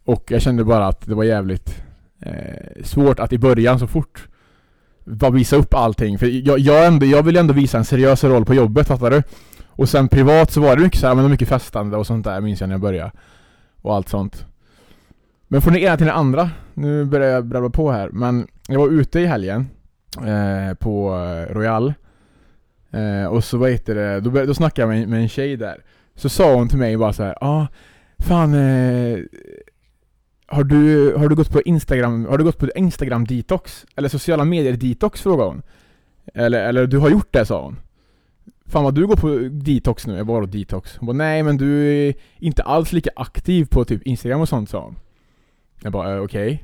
[0.06, 1.84] Och jag kände bara att det var jävligt
[2.22, 4.28] eh, svårt att i början så fort
[5.06, 6.18] bara visa upp allting.
[6.20, 9.24] För jag, jag, ändå, jag vill ändå visa en seriös roll på jobbet, fattar du?
[9.78, 12.08] Och sen privat så var det mycket så här, men det var mycket festande och
[12.08, 13.12] sånt där, minns jag när jag började.
[13.82, 14.46] Och allt sånt.
[15.48, 18.80] Men från det ena till det andra, nu börjar jag brabbla på här, men jag
[18.80, 19.68] var ute i helgen
[20.18, 21.10] eh, på
[21.50, 21.94] Royal.
[22.92, 25.84] Eh, och så vad heter det, då, då snackade jag med, med en tjej där.
[26.16, 27.68] Så sa hon till mig bara så här, ja, ah,
[28.20, 29.20] fan eh,
[30.48, 33.86] har du, har du gått på Instagram, har du gått på Instagram detox?
[33.96, 35.62] Eller sociala medier detox frågade hon.
[36.34, 37.80] Eller, eller du har gjort det sa hon.
[38.68, 40.98] Fan vad du går på detox nu, jag bara detox.
[40.98, 44.70] Hon bara nej men du är inte alls lika aktiv på typ Instagram och sånt
[44.70, 44.96] sa hon.
[45.84, 46.64] Jag bara eh, okej.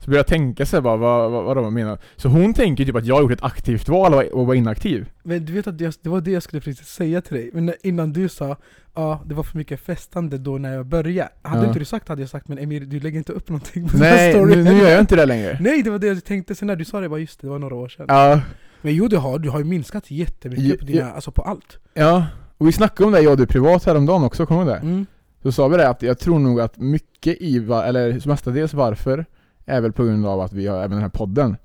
[0.00, 1.98] Så började jag tänka sig bara, vad, vad, vad de menar.
[2.16, 5.10] Så hon tänker typ att jag har gjort ett aktivt val och och var inaktiv.
[5.22, 7.66] Men du vet att jag, det var det jag skulle precis säga till dig, men
[7.66, 8.56] när- innan du sa
[8.94, 11.30] ja det var för mycket festande då när jag började.
[11.42, 11.66] Hade Ja.
[11.68, 14.00] inte du sagt hade jag sagt men Emir du lägger inte upp någonting på den
[14.00, 14.64] Nej, här storyn.
[14.64, 15.58] nu, nu gör jag inte det längre.
[15.60, 17.50] Nej det var det jag tänkte sen när du sa det, bara just det, det
[17.50, 18.06] var några år sedan.
[18.08, 18.40] Ja,
[18.82, 21.10] Men jo du har, du har ju minskat jättemycket på dina, ja.
[21.10, 21.78] alltså på allt.
[21.94, 22.26] ja.
[22.58, 24.86] Och vi snackade om det jag och du privat häromdagen också, kommer du ihåg det?
[24.86, 25.06] Mm.
[25.42, 29.26] Så sa vi det att jag tror nog att mycket i, eller mestadels varför,
[29.66, 31.56] är väl på grund av att vi har även den här podden.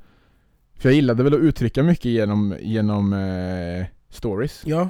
[0.76, 4.90] För jag gillade väl att uttrycka mycket genom, genom eh, stories Ja,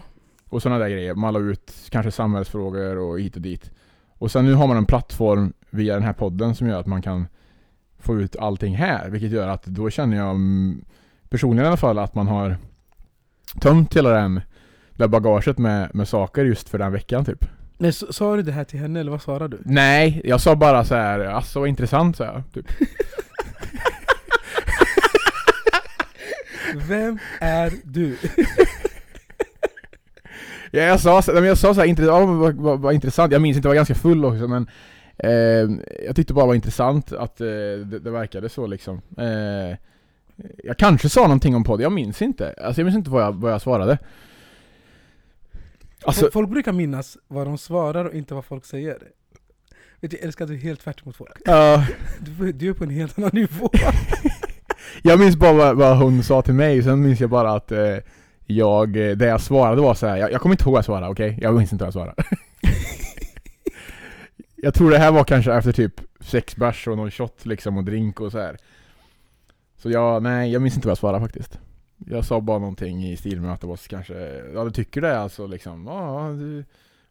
[0.50, 1.16] och sådana där grejer.
[1.16, 3.72] Malla ut kanske samhällsfrågor och hit och dit.
[4.18, 7.02] Och sen nu har man en plattform via den här podden som gör att man
[7.02, 7.28] kan
[8.00, 9.10] få ut allting här.
[9.10, 10.86] Vilket gör att då känner jag mm,
[11.34, 12.58] personligen i alla fall att man har
[13.62, 14.42] tömt hela den
[14.96, 17.46] där bagaget med, med saker just för den veckan typ.
[17.80, 19.64] S- sa du det här till henne eller vad svarade du?
[19.66, 22.66] Nej, jag sa bara så här, alltså vad intressant så här, typ.
[26.88, 28.18] Vem är du?
[30.76, 33.42] Ja, jag sa, men jag sa så här, intressant, ja, vad, vad, vad intressant, jag
[33.42, 34.68] minns inte, jag var ganska full också men
[35.18, 37.46] eh, Jag tyckte bara det var intressant att eh,
[37.86, 39.78] det, det verkade så liksom eh,
[40.64, 43.36] Jag kanske sa någonting om podd, jag minns inte, alltså jag minns inte vad jag,
[43.36, 43.98] vad jag svarade
[46.06, 48.98] Alltså, Folk brukar minnas vad de svarar och inte vad folk säger.
[50.00, 51.42] Vet du, jag älskar att du är helt tvärt mot folk.
[51.46, 51.86] ja,
[52.20, 53.70] Du, du är på en helt annan nivå.
[55.02, 57.98] jag minns bara vad, vad hon sa till mig, sen minns jag bara att eh,
[58.46, 60.18] jag, eh, det jag svarade var så här.
[60.18, 61.38] Jag, jag kommer inte ihåg vad jag svarade, okej?
[61.42, 62.24] Jag minns inte vad jag svarade
[64.56, 67.84] Jag tror det här var kanske efter typ sex bärs och någon shot liksom och
[67.84, 68.58] drink och så här.
[69.84, 71.60] Så jag, nej jag minns inte vad jag svarade faktiskt
[72.08, 74.14] Jag sa bara någonting i stil med att det var kanske,
[74.54, 76.66] ja du tycker det alltså liksom, ja du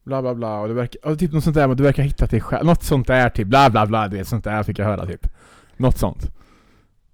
[0.04, 2.06] Bla bla bla och det verkar, ja, typ något sånt där att du verkar ha
[2.06, 4.78] hittat dig själv, något sånt där typ, bla bla bla, du vet sånt där fick
[4.78, 5.28] jag höra typ
[5.76, 6.30] Något sånt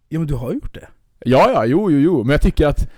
[0.08, 0.88] Ja men du har gjort det.
[1.24, 2.24] Ja, ja, jo, jo, jo.
[2.24, 2.88] Men jag tycker att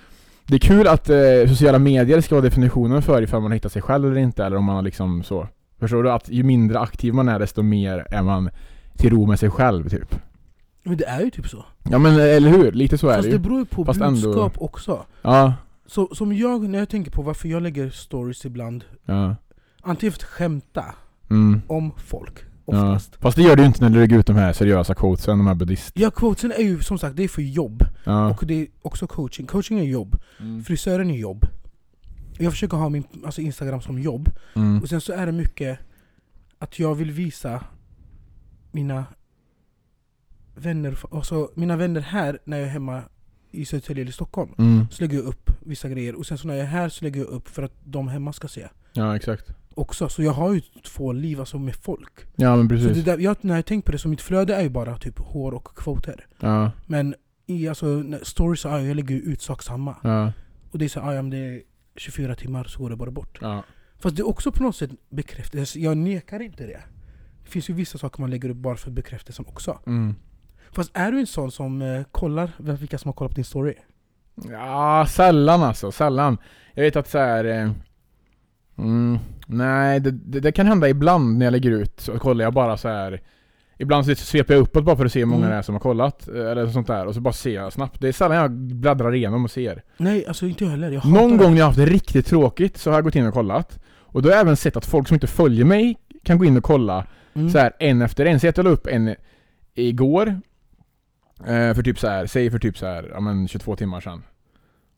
[0.47, 3.73] det är kul att eh, sociala medier ska vara definitionen för ifall man har hittat
[3.73, 5.49] sig själv eller inte, eller om man har liksom så.
[5.79, 6.13] Förstår du?
[6.13, 8.51] Att ju mindre aktiv man är, desto mer är man
[8.97, 10.15] till ro med sig själv, typ.
[10.83, 11.65] Men det är ju typ så.
[11.91, 12.73] Ja men eller hur?
[12.73, 13.39] Lite så är Fast det det ju.
[13.43, 15.05] beror ju på Fast ändå- budskap också.
[15.23, 15.55] Ja,
[15.87, 19.37] Så som jag, när jag tänker på varför jag lägger stories ibland, ja.
[19.83, 20.85] antingen för att skämta
[21.31, 21.63] Mm.
[21.67, 22.95] om folk, Ja.
[22.95, 23.17] oftast.
[23.17, 25.47] Fast det gör du ju inte när du lägger ut de här seriösa quotesen, de
[25.47, 25.93] här buddhist...
[25.95, 27.83] Ja, quotesen är ju som sagt, det är för jobb.
[28.05, 28.31] Ja.
[28.31, 29.47] Och det är också coaching.
[29.47, 30.17] Coaching är jobb.
[30.41, 30.65] Mm.
[30.65, 31.47] Frisören är jobb.
[32.39, 34.29] Jag försöker ha min alltså Instagram som jobb.
[34.55, 34.83] Mm.
[34.83, 35.79] Och sen så är det mycket
[36.59, 37.65] att jag vill visa
[38.73, 39.05] mina
[40.55, 43.03] vänner, alltså mina vänner här när jag är hemma
[43.51, 44.51] i Södertälje eller Stockholm.
[44.59, 44.87] Mm.
[44.91, 46.15] Så lägger jag upp vissa grejer.
[46.15, 48.33] Och sen så när jag är här så lägger jag upp för att de hemma
[48.33, 48.69] ska se.
[48.93, 49.51] Ja, exakt.
[49.75, 50.09] Också.
[50.09, 52.13] Så jag har ju två liv alltså med folk.
[52.37, 53.05] Ja men Så det precis.
[53.05, 55.53] där, jag, när jag tänker på det, så mitt flöde är ju bara typ hår
[55.55, 56.27] och kvoter.
[56.41, 57.15] Ja, Men
[57.47, 59.97] i alltså, stories, ja, jag lägger ju ut sak samma.
[60.03, 60.33] ja,
[60.71, 61.63] Och det är så, ja, ja, men det är
[61.97, 63.39] 24 timmar så går det bara bort.
[63.41, 63.63] ja.
[63.99, 66.81] Fast det är också på något sätt bekräftelse, jag nekar inte det.
[67.45, 69.79] Det finns ju vissa saker man lägger upp bara för bekräftelsen också.
[69.87, 70.15] Mm.
[70.73, 73.75] Fast är du en sån som eh, kollar vilka som har kollat på din story?
[74.51, 76.39] Ja, sällan alltså, sällan.
[76.75, 77.45] Jag vet att så här.
[77.45, 77.71] Eh,
[78.79, 82.53] mm, nej, det, det, det kan hända ibland när jag lägger ut, så kollar jag
[82.55, 83.21] bara så här.
[83.79, 85.51] Ibland så sveper jag uppåt bara för att se hur många Mm.
[85.51, 88.01] det är som har kollat, eh, eller sånt där, och så bara ser jag snabbt.
[88.01, 89.83] Det är sällan jag bläddrar igenom och ser.
[89.97, 90.91] Nej, alltså inte jag heller.
[90.91, 93.27] Jag Någon gång när jag har haft det riktigt tråkigt så har jag gått in
[93.27, 93.79] och kollat.
[93.99, 96.57] Och då har jag även sett att folk som inte följer mig kan gå in
[96.57, 97.51] och kolla Mm.
[97.51, 98.41] så här en efter en.
[98.41, 99.15] Så jag la upp en
[99.75, 100.41] igår.
[101.47, 104.23] Eh, för typ så här, säg för typ så här, ja men 22 timmar sedan.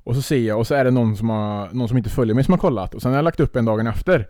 [0.05, 2.35] Och så ser jag, och så är det någon som, har, någon som inte följer
[2.35, 2.95] mig som har kollat.
[2.95, 4.29] Och sen har jag lagt upp en dagen efter.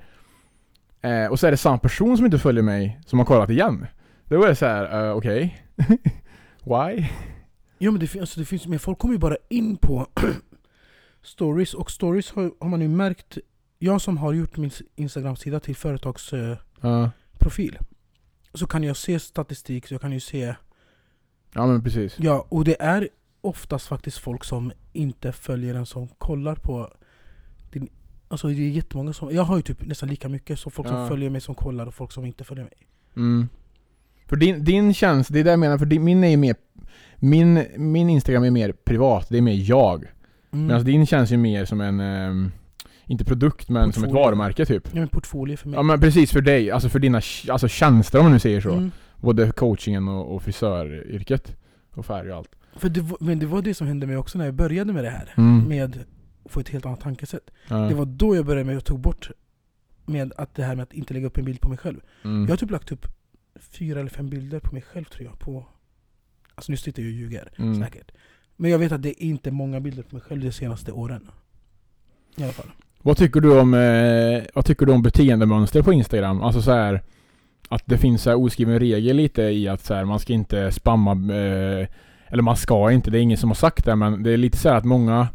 [1.01, 3.87] Eh, och så är det samma person som inte följer mig som har kollat igen.
[4.25, 5.65] Då är det så här, eh, okej.
[6.65, 7.07] Why?
[7.79, 10.07] Ja men det, fin- alltså, det finns men folk kommer ju bara in på
[11.23, 13.39] stories, och stories har, har man ju märkt
[13.79, 17.87] Jag som har gjort min Instagram-sida till företagsprofil Ja,
[18.55, 20.55] Så kan jag se statistik, så jag kan ju se
[21.55, 22.15] ja men precis.
[22.19, 23.09] Ja, och det är
[23.41, 26.91] oftast faktiskt folk som inte följer en som kollar på
[27.73, 27.89] din
[28.29, 30.93] Alltså det är jättemånga som, jag har ju typ nästan lika mycket så folk Ja.
[30.93, 32.73] som följer mig som kollar och folk som inte följer mig
[33.17, 33.49] Mm.
[34.29, 36.55] För din, din tjänst, det är det jag menar, för din, min är ju mer
[37.17, 40.05] min, min Instagram är mer privat, det är mer jag.
[40.53, 40.67] mm.
[40.67, 42.51] Medan din känns ju mer som en, ehm,
[43.07, 44.25] inte produkt men som ett Portfolio.
[44.25, 44.89] varumärke typ.
[44.93, 48.19] Ja men portfolio för mig Ja men precis för dig, alltså för dina alltså tjänster
[48.19, 48.73] om man nu säger så.
[48.73, 48.91] Mm.
[49.23, 51.57] Både coachingen och, och frisöryrket.
[51.95, 52.51] Och färg och allt.
[52.77, 55.11] För det men det var det som hände mig också när jag började med det
[55.11, 55.69] här Mm.
[55.69, 55.99] Med
[56.45, 57.51] få ett helt annat tankesätt.
[57.69, 57.77] Ja.
[57.77, 59.31] Det var då jag började med att tog bort
[60.07, 62.01] med att det här med att inte lägga upp en bild på mig själv.
[62.25, 62.43] mm.
[62.43, 63.07] Jag har typ lagt upp
[63.61, 65.39] fyra eller fem bilder på mig själv tror jag.
[65.39, 65.67] På,
[66.55, 67.83] alltså nu sitter jag och ljuger, Mm.
[67.85, 68.11] säkert.
[68.57, 71.31] Men jag vet att det är inte många bilder på mig själv de senaste åren.
[72.37, 72.71] I alla fall.
[73.03, 76.43] Vad tycker du om, eh, vad tycker du om beteendemönster på Instagram?
[76.43, 77.03] Alltså så här
[77.75, 81.11] att det finns en oskriven regel lite i att så här, man ska inte spamma,
[81.13, 81.87] eh,
[82.27, 84.59] eller man ska inte, det är ingen som har sagt det, men det är lite
[84.59, 85.29] så här att många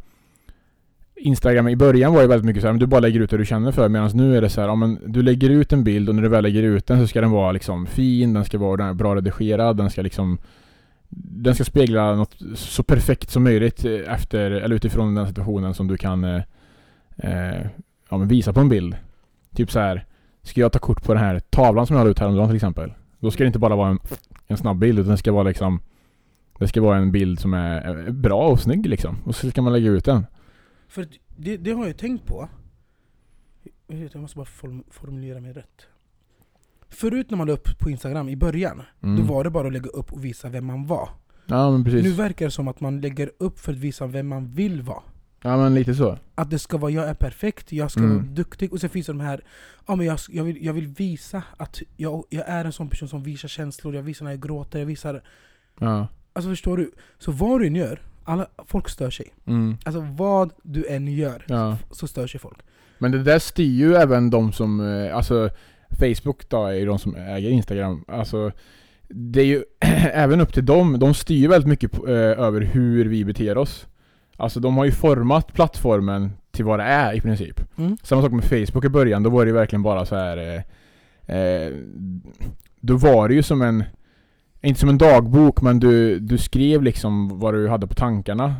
[1.15, 3.37] Instagram i början var ju väldigt mycket så här, men du bara lägger ut det
[3.37, 5.83] du känner för medan nu är det så här, ja, men du lägger ut en
[5.83, 8.45] bild och när du väl lägger ut den så ska den vara liksom fin, den
[8.45, 10.37] ska vara bra redigerad, den ska liksom
[11.09, 15.87] den ska spegla något så perfekt som möjligt eh, efter, eller utifrån den situationen som
[15.87, 16.41] du kan eh,
[17.17, 17.65] eh,
[18.09, 18.95] ja, men visa på en bild.
[19.55, 20.05] Typ så här.
[20.47, 22.93] Ska jag ta kort på den här tavlan som jag la ut häromdagen till exempel.
[23.19, 23.99] Då ska det inte bara vara en,
[24.47, 25.79] en snabb bild utan det ska vara liksom
[26.59, 29.15] Det ska vara en bild som är bra och snygg liksom.
[29.25, 30.25] Och så ska man lägga ut den.
[30.87, 31.07] För
[31.37, 32.49] det, det har jag tänkt på.
[33.87, 35.87] Jag måste bara form, formulera mig rätt.
[36.89, 39.15] Förut när man la upp på Instagram i början, Mm.
[39.15, 41.09] då var det bara att lägga upp och visa vem man var.
[41.45, 41.77] Ja.
[41.77, 45.03] Nu verkar det som att man lägger upp för att visa vem man vill vara.
[45.41, 46.17] Ja men lite så.
[46.35, 48.15] Att det ska vara, jag är perfekt, jag ska Mm.
[48.15, 48.73] vara duktig.
[48.73, 49.41] Och sen finns det de här,
[49.87, 53.07] ja men jag, jag, vill, jag vill visa att jag, jag är en sån person
[53.09, 55.23] som visar känslor, jag visar när jag gråter, jag visar...
[55.79, 56.07] Ja.
[56.33, 56.91] Alltså förstår du?
[57.19, 59.33] Så vad du än gör, alla, folk stör sig.
[59.45, 59.77] Mm.
[59.85, 61.77] Alltså vad du än gör, Ja.
[61.91, 62.57] så stör sig folk.
[62.99, 65.49] Men det där styr ju även de som, eh, alltså
[65.99, 68.03] Facebook då är ju de som äger Instagram.
[68.07, 68.51] Alltså
[69.07, 69.63] det är ju
[70.13, 70.99] även upp till dem.
[70.99, 73.87] De styr väldigt mycket på, eh, över hur vi beter oss.
[74.37, 77.61] Alltså de har ju format plattformen till vad det är i princip.
[77.77, 77.97] Mm.
[78.03, 80.63] Samma sak med Facebook i början, då var det ju verkligen bara så här.
[81.27, 81.73] Eh, eh,
[82.79, 83.83] då var det ju som en,
[84.61, 88.55] inte som en dagbok, men du, du skrev liksom vad du hade på tankarna.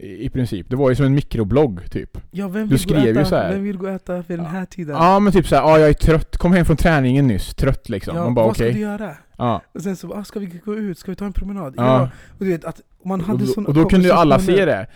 [0.00, 0.70] I, princip.
[0.70, 2.18] Det var ju som en mikroblogg typ.
[2.30, 3.52] Ja, vem Du och skrev ju äta, så här.
[3.52, 4.96] vem vill gå och äta vid den här tiden?
[4.96, 8.16] Ja men typ såhär, ja jag är trött, kom hem från träningen nyss, trött liksom.
[8.16, 8.74] Ja, Man bara vad ska okej.
[8.74, 9.10] du göra?
[9.38, 9.62] Ja.
[9.74, 10.98] Och sen så, ah, ska vi gå ut?
[10.98, 11.74] Ska vi ta en promenad?
[11.76, 12.08] Ja.
[12.38, 14.64] Och du vet att man Och, hade då- såna och då kunde ju alla se
[14.64, 14.86] det.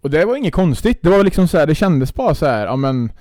[0.00, 2.66] Och det var inget konstigt, det var liksom så här, det kändes bara så här,
[2.66, 3.12] ja men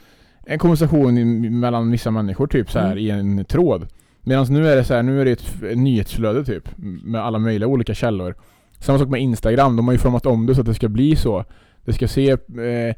[0.49, 2.97] En konversation mellan vissa människor typ så här Mm.
[2.97, 3.87] i en tråd.
[4.23, 6.69] Medan nu är det så här, nu är det ett nyhetsflöde typ.
[7.03, 8.35] Med alla möjliga olika källor.
[8.79, 11.15] Samma sak med Instagram, de har ju format om det så att det ska bli
[11.15, 11.45] så.
[11.85, 12.95] Det ska se eh,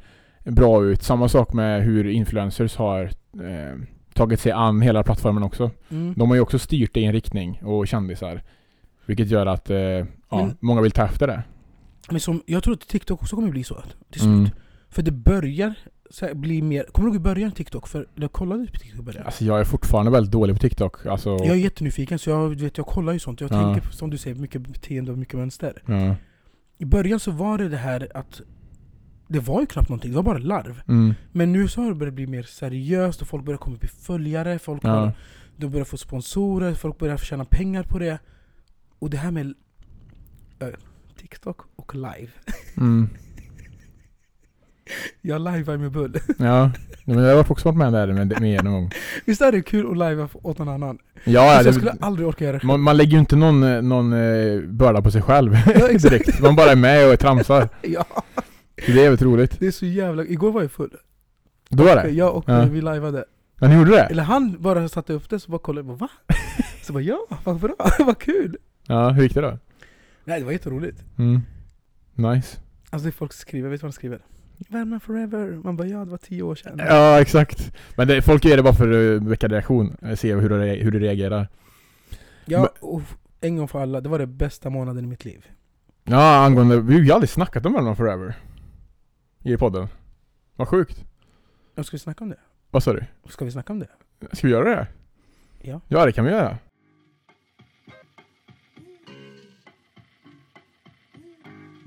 [0.51, 1.03] bra ut.
[1.03, 3.79] Samma sak med hur influencers har eh,
[4.13, 5.71] tagit sig an hela plattformen också.
[5.89, 6.13] Mm.
[6.17, 8.41] De har ju också styrt det i en riktning och kändisar.
[9.05, 11.43] Vilket gör att eh, ja, Men- många vill ta efter det.
[12.09, 14.33] Men som, jag tror att TikTok också kommer bli så till slut.
[14.33, 14.49] Mm.
[14.89, 15.73] För det börjar
[16.21, 16.83] här, bli mer...
[16.83, 17.87] Kommer du ihåg i början TikTok?
[17.87, 19.25] För jag kollade på TikTok i början.
[19.25, 21.05] Alltså jag är fortfarande väldigt dålig på TikTok.
[21.05, 23.41] Alltså, Jag är jättenyfiken så jag, vet, jag kollar ju sånt.
[23.41, 23.73] Jag Ja.
[23.73, 25.81] tänker som du säger, mycket beteende och mycket mönster.
[25.85, 26.15] ja.
[26.81, 28.41] I början så var det det här att
[29.27, 30.81] det var ju knappt någonting, det var bara larv.
[30.87, 31.13] Mm.
[31.31, 33.87] Men nu så har det börjat bli mer seriöst och folk börjar komma upp i
[33.87, 34.89] följare, folk Ja.
[34.89, 35.11] har,
[35.57, 38.19] de börjar få sponsorer, folk börjar tjäna pengar på det.
[38.99, 39.53] Och det här med
[40.59, 40.67] äh,
[41.17, 42.29] TikTok och live.
[42.77, 43.09] Mm.
[45.21, 46.19] Jag livear med Bull.
[46.37, 46.71] Ja,
[47.05, 48.91] men jag har också varit med där med, med någon gång.
[49.25, 50.97] Visst är det kul att livea åt någon annan?
[51.23, 53.63] Ja, Fast det, jag skulle aldrig orka göra det man, man lägger ju inte någon,
[53.63, 56.01] eh, någon eh, börda på sig själv Ja, exakt.
[56.03, 56.39] direkt.
[56.41, 57.69] Man bara är med och tramsar.
[57.81, 58.05] Ja,
[58.75, 59.59] det är väldigt roligt.
[59.59, 60.23] det är så jävla...
[60.25, 60.91] Igår var jag full.
[61.69, 62.09] Då var det?
[62.09, 62.65] Jag och Ja.
[62.65, 63.25] vi liveade.
[63.59, 64.01] Ja, ni gjorde det?
[64.03, 66.35] Eller han bara satte upp det så bara kollade jag bara, va?
[66.83, 68.57] Så bara ja, vad bra, vad kul!
[68.87, 69.57] Ja, hur gick det då?
[70.23, 71.03] Nej det var jätteroligt.
[71.17, 71.41] Mm.
[72.15, 72.57] Nice.
[72.89, 74.19] Alltså det folk skriver, vet du vad de skriver?
[74.67, 75.61] Värmland forever!
[75.63, 76.81] Man bara ja, det var tio år sedan.
[76.87, 77.71] Ja, exakt.
[77.95, 79.97] Men det, folk gör det bara för att väcka reaktion.
[80.01, 81.47] eh, Se hur du, hur du reagerar.
[82.45, 83.01] Ja, och
[83.41, 85.45] en gång för alla, det var det bästa månaden i mitt liv.
[86.03, 86.81] Ja, angående...
[86.81, 88.33] Vi har ju aldrig snackat om Värmland Forever.
[89.43, 89.87] I podden.
[90.55, 91.05] Vad sjukt.
[91.75, 92.37] Ja, ska vi snacka om det?
[92.71, 93.03] Vad sa du?
[93.29, 93.87] Ska vi snacka om det?
[94.31, 94.87] Ska vi göra det?
[95.61, 95.81] Ja.
[95.87, 96.57] Ja, det kan vi göra.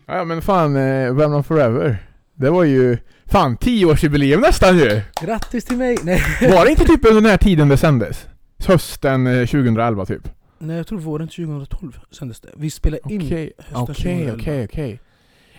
[0.06, 1.96] Ja men fan, eh, Värmland Forever.
[2.42, 5.00] Det var ju fan 10-årsjubileum nästan ju!
[5.22, 5.96] Grattis till mig!
[6.02, 8.26] Nej, Var det inte typ under den här tiden det sändes?
[8.66, 10.28] Hösten eh, 2011 typ?
[10.58, 12.48] Nej jag tror våren 2012 sändes det.
[12.56, 14.32] Vi spelade in hösten okej, 2011.
[14.40, 15.00] okej, okej.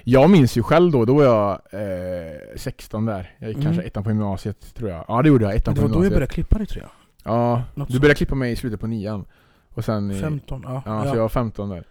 [0.03, 3.31] Jag minns ju själv då, då var jag eh, 16 där.
[3.39, 3.65] Jag gick Mm.
[3.67, 5.05] kanske ettan på gymnasiet tror jag.
[5.07, 6.13] Ja det gjorde jag, ettan Det på var då jag gymnasiet.
[6.13, 6.91] började klippa dig tror jag.
[7.33, 8.01] Ja, Något du sånt.
[8.01, 9.25] började klippa mig i slutet på nian.
[9.73, 10.83] Och sen i, 15, ja.
[10.85, 11.11] Ja, ja.
[11.11, 11.83] så jag var 15 där.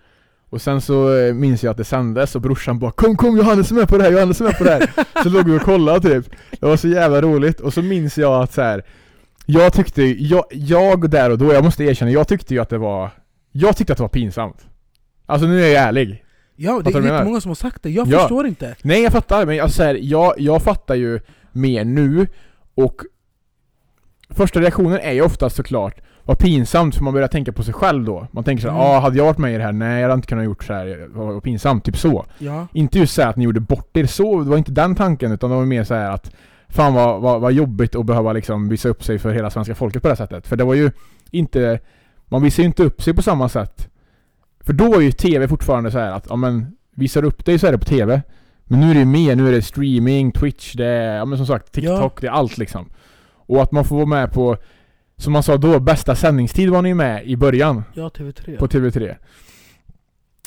[0.53, 3.71] Och sen så eh, minns jag att det sändes och brorsan bara 'Kom kom Johannes
[3.71, 5.63] är med på det här, Johannes är med på det här' Så låg vi och
[5.63, 8.83] kollade typ Det var så jävla roligt, och så minns jag att så här.
[9.47, 12.79] Jag tyckte, jag, jag där och då, jag måste erkänna, jag tyckte ju att det
[12.79, 13.11] var
[13.53, 14.67] Jag tyckte att det var pinsamt
[15.27, 16.25] Alltså nu är jag ärlig
[16.57, 17.91] Ja, det Fattar du är jättemånga som har sagt det.
[17.91, 18.19] Jag Ja.
[18.19, 18.77] förstår inte.
[18.83, 21.21] Nej jag fattar, men alltså, så här, jag, jag fattar ju
[21.53, 22.27] mer nu
[22.75, 23.03] och
[24.31, 28.05] Första reaktionen är ju oftast såklart vad pinsamt för man börjar tänka på sig själv
[28.05, 28.27] då.
[28.31, 28.87] Man tänker såhär, Mm.
[28.91, 29.73] ah, hade jag varit med i det här?
[29.73, 31.07] Nej jag hade inte kunnat gjort så här.
[31.11, 32.27] vad, pinsamt, typ så.
[32.39, 32.67] Ja.
[32.73, 35.33] Inte just så här att ni gjorde bort er så, det var inte den tanken
[35.33, 36.33] utan det var mer så här att
[36.69, 40.03] Fan vad, vad, vad jobbigt att behöva liksom visa upp sig för hela svenska folket
[40.03, 40.47] på det här sättet.
[40.47, 40.91] För det var ju
[41.31, 41.79] inte
[42.29, 43.89] Man visar ju inte upp sig på samma sätt
[44.61, 47.59] För då var ju TV fortfarande så här att, ja men Visar du upp dig
[47.59, 48.23] så är det på TV
[48.65, 51.39] Men nu är det ju mer, nu är det streaming, Twitch, det är, ja men
[51.39, 52.89] som sagt TikTok, det är allt liksom
[53.35, 54.57] Och att man får vara med på
[55.23, 58.59] Som man sa då, bästa sändningstid var ni med i början Ja, TV3.
[58.59, 59.09] på TV3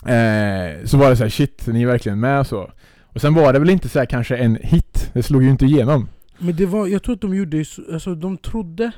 [0.06, 2.72] eh, Så var det så här, shit, ni är verkligen med och så
[3.04, 5.66] Och sen var det väl inte så här kanske en hit, det slog ju inte
[5.66, 6.08] igenom
[6.38, 7.58] Men det var, jag tror att de gjorde
[7.94, 8.92] alltså de trodde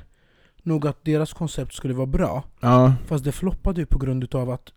[0.63, 2.43] nog att deras koncept skulle vara bra.
[2.59, 4.69] Ja, Fast det floppade ju på grund utav att,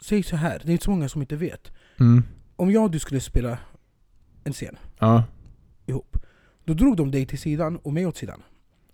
[0.00, 1.72] säg så här, det är inte så många som inte vet.
[2.00, 2.22] mm,
[2.56, 3.58] Om jag och du skulle spela
[4.44, 5.24] en scen ja,
[5.86, 6.16] ihop,
[6.64, 8.42] då drog de dig till sidan och mig åt sidan.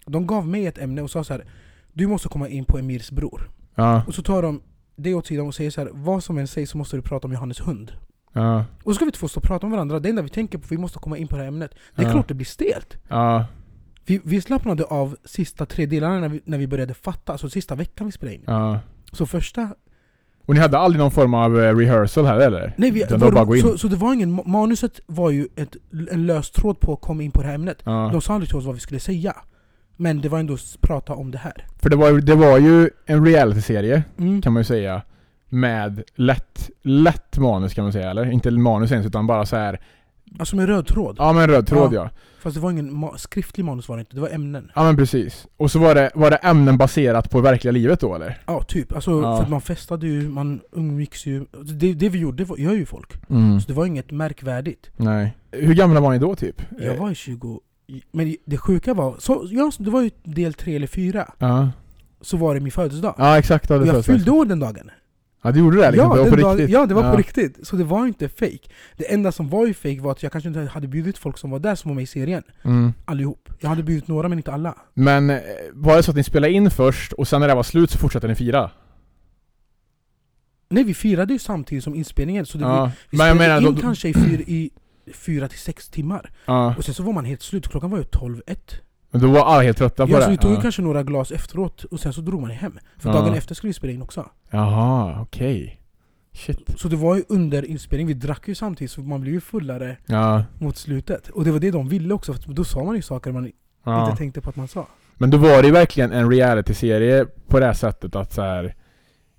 [0.07, 1.45] De gav mig ett ämne och sa så här.
[1.93, 3.51] Du måste komma in på Emirs bror.
[3.75, 4.61] ja, Och så tar de
[4.97, 5.91] dig åt sidan och säger så här.
[5.93, 7.93] Vad som än sägs så måste du prata om Johannes hund.
[8.33, 10.29] ja, Och så ska vi inte få stå och prata om varandra, det enda vi
[10.29, 11.71] tänker på, vi måste komma in på det här ämnet.
[11.97, 12.97] Det är klart det blir stelt.
[14.07, 17.75] Vi, vi slappnade av sista tre delarna när vi, när vi började fatta, alltså sista
[17.75, 18.45] veckan vi spelade in.
[19.13, 19.69] Så första...
[20.47, 22.75] Och ni hade aldrig någon form av eh, rehearsal här eller?
[22.77, 24.41] Nej, vi, det var så, så det var ingen...
[24.41, 25.77] ma- Manuset var ju ett,
[26.11, 27.79] en lös tråd på att komma in på det här ämnet.
[27.85, 28.09] Ja.
[28.13, 29.37] De sa aldrig till oss vad vi skulle säga.
[29.97, 31.67] Men det var ändå att prata om det här.
[31.83, 34.43] För det var, det var ju en reality-serie, Mm.
[34.43, 35.03] kan man ju säga
[35.49, 38.31] Med lätt, lätt manus kan man säga eller?
[38.31, 39.81] Inte manus ens utan bara så här.
[40.39, 41.17] Alltså med röd tråd.
[41.19, 42.03] Ja men röd tråd ja.
[42.03, 42.11] Ja.
[42.43, 44.71] Fast det var ingen ma- skriftlig manus var det inte, det var ämnen.
[44.75, 45.47] Ja men precis.
[45.57, 48.39] Och så var det, var det ämnen baserat på verkliga livet då eller?
[48.47, 48.95] Ja, typ.
[48.95, 49.43] Alltså, Ja.
[49.43, 51.45] för man festade ju, man umgicks ju.
[51.65, 53.13] Det, det vi gjorde, det var, gör ju folk.
[53.31, 53.61] Mm.
[53.61, 54.91] Så det var inget märkvärdigt.
[54.97, 55.37] Nej.
[55.53, 56.63] Hur gamla var ni då typ?
[56.81, 57.61] Jag var ju 20...
[58.13, 61.71] Men det sjuka var, så, ja, det var ju del tre eller fyra Ja.
[62.21, 63.15] Så var det min födelsedag.
[63.19, 64.91] Ja exakt, ja, det jag fyllde år den dagen.
[65.43, 66.09] Ja du gjorde det liksom?
[66.11, 66.71] ja, det var på dag- riktigt?
[66.71, 67.11] ja, det var ja.
[67.11, 67.67] på riktigt.
[67.67, 68.59] Så det var inte fake.
[68.97, 71.51] Det enda som var ju fake var att jag kanske inte hade bjudit folk som
[71.51, 72.43] var där som var med i serien.
[72.63, 72.93] Mm.
[73.05, 73.49] Allihop.
[73.61, 74.75] Jag hade bjudit några men inte alla.
[74.95, 75.39] Men eh,
[75.73, 77.99] var det så att ni spelade in först och sen när det var slut så
[77.99, 78.71] fortsatte ni fira?
[80.69, 82.47] Nej, vi firade ju samtidigt som inspelningen.
[82.47, 82.85] Så det, Ja.
[82.85, 84.71] vi, vi Men jag spelade menar in då, kanske i fyra, i
[85.13, 86.31] fyra till sex timmar.
[86.47, 86.75] ja.
[86.79, 87.69] Och sen så var man helt slut.
[87.69, 88.41] Klockan var ju 12-1.
[89.11, 90.25] Men Då var alla helt trötta på Ja, det?
[90.25, 90.63] så vi tog ju ja.
[90.63, 92.79] kanske några glas efteråt och sen så drog man hem.
[92.99, 93.15] För Ja.
[93.15, 94.29] dagen efter skulle vi spela in också.
[94.51, 95.81] Jaha, okej.
[96.33, 96.59] Shit.
[96.81, 99.97] Så det var ju under inspelning, vi drack ju samtidigt så man blev ju fullare
[100.07, 100.45] Ja.
[100.59, 101.29] mot slutet.
[101.29, 103.53] Och det var det de ville också, för då sa man ju saker man
[103.85, 104.05] ja.
[104.07, 104.87] inte tänkte på att man sa.
[105.15, 108.75] Men då var det ju verkligen en reality-serie på det här sättet att så här,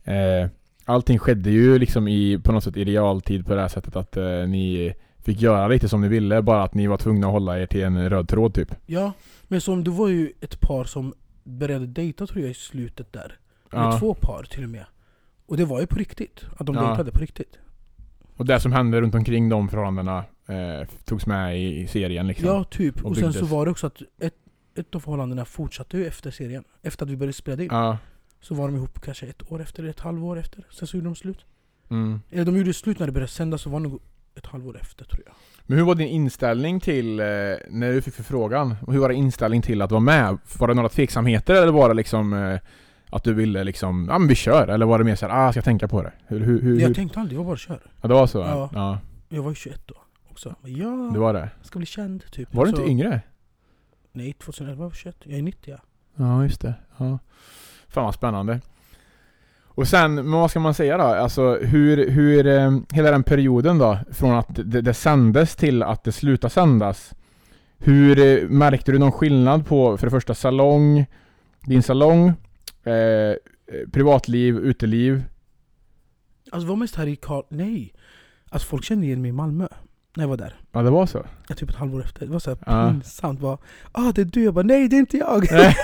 [0.04, 0.50] eh,
[0.88, 4.18] Allting skedde ju liksom i, på något sätt i realtid på det här sättet att
[4.18, 4.94] eh, ni
[5.26, 7.84] fick göra lite som ni ville, bara att ni var tvungna att hålla er till
[7.84, 8.76] en röd tråd typ.
[8.86, 9.12] Ja,
[9.48, 13.38] men som det var ju ett par som började dejta tror jag i slutet där.
[13.72, 14.00] Eller Ja.
[14.00, 14.86] två par till och med.
[15.46, 16.88] Och det var ju på riktigt, att de Ja.
[16.88, 17.58] dejtade på riktigt.
[18.38, 22.48] Och det som hände runt omkring de förhållandena eh, togs med i, i serien liksom.
[22.48, 23.06] Ja, typ.
[23.06, 24.36] Och Och, sen så var det också att ett,
[24.76, 26.64] ett av förhållandena fortsatte ju efter serien.
[26.82, 27.70] Efter att vi började spela in.
[27.72, 27.98] Ja.
[28.42, 30.64] Så var de ihop kanske ett år efter, eller ett halvår efter.
[30.72, 31.46] Sen så gjorde de slut.
[31.90, 32.22] Mm.
[32.32, 34.00] Eller de gjorde slut när det började sändas, så var nog
[34.36, 35.36] ett halvår efter tror jag.
[35.68, 37.26] Men hur var din inställning till, eh,
[37.70, 40.38] när du fick förfrågan, hur var din inställning till att vara med?
[40.60, 42.60] Var det några tveksamheter eller var det liksom eh,
[43.10, 44.68] att du ville liksom, ja men vi kör?
[44.68, 46.12] Eller var det mer såhär, ah ska jag tänka på det?
[46.28, 47.80] Hur, hur, hur, Jag tänkte aldrig, jag var bara kör.
[48.02, 48.40] Ja det var så?
[48.40, 48.70] Ja.
[48.74, 49.00] ja.
[49.30, 49.96] Jag var ju 21 då
[50.32, 50.56] också.
[50.64, 51.50] Ja, Det var det?
[51.62, 52.54] ska bli känd typ.
[52.54, 53.22] Var du Så- inte yngre?
[54.12, 55.16] Nej, 2011 var jag 21.
[55.24, 55.78] Jag är 90 ja.
[56.16, 56.74] Ja, just det.
[56.98, 57.20] Ja.
[57.88, 58.62] Fan vad spännande.
[59.76, 61.04] Och sen, men vad ska man säga då?
[61.04, 66.04] Alltså hur, hur eh, hela den perioden då, från att det, det sändes till att
[66.04, 67.14] det slutade sändas.
[67.78, 71.06] Hur eh, märkte du någon skillnad på, för det första salong,
[71.62, 72.34] din salong,
[72.84, 73.36] eh, eh,
[73.92, 75.24] privatliv, uteliv?
[76.52, 77.44] Alltså var mest här i Karl...
[77.50, 77.94] Nej!
[78.50, 79.68] Alltså folk kände igen mig i Malmö.
[80.16, 80.56] När jag var där.
[80.72, 81.26] Ja det var så?
[81.48, 82.26] Ja, typ ett halvår efter.
[82.26, 83.40] Det var så här pinsamt.
[83.40, 83.58] Bara,
[83.92, 84.44] ah det är du.
[84.44, 85.48] Jag bara, nej det är inte jag.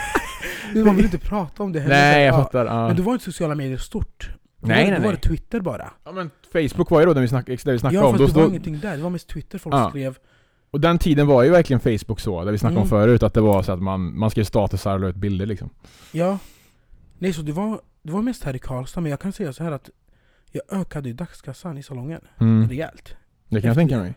[0.73, 0.83] Nej.
[0.83, 1.95] Man vill inte prata om det heller.
[1.95, 2.43] Nej jag Ja.
[2.43, 2.65] fattar.
[2.65, 2.87] Ja.
[2.87, 4.29] Men då var inte sociala medier stort.
[4.63, 5.19] Nej, var, nej, Då var nej.
[5.21, 5.91] det Twitter bara.
[6.03, 8.17] ja men Facebook var ju då det vi snackade, det vi snackade Ja om.
[8.17, 8.97] fast Då, det var då, ingenting där.
[8.97, 9.89] Det var mest Twitter folk Ja.
[9.89, 10.17] skrev.
[10.71, 12.89] och den tiden var ju verkligen Facebook så, det vi snackade om Mm.
[12.89, 15.69] förut, att det var så att man, man skrev statusar och la ut bilder liksom.
[16.11, 16.37] Ja.
[17.19, 19.01] Nej så det var, det var mest här i Karlstad.
[19.01, 19.89] Men jag kan säga så här att
[20.51, 22.21] jag ökade ju dagskassan i salongen.
[22.39, 22.69] Mm.
[22.69, 23.15] Rejält.
[23.49, 24.13] Det kan jag tänka mig.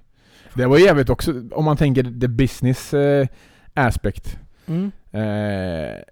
[0.55, 3.27] Det var jävligt också, om man tänker the business eh,
[3.75, 4.93] aspect Mm.
[5.13, 6.03] eh,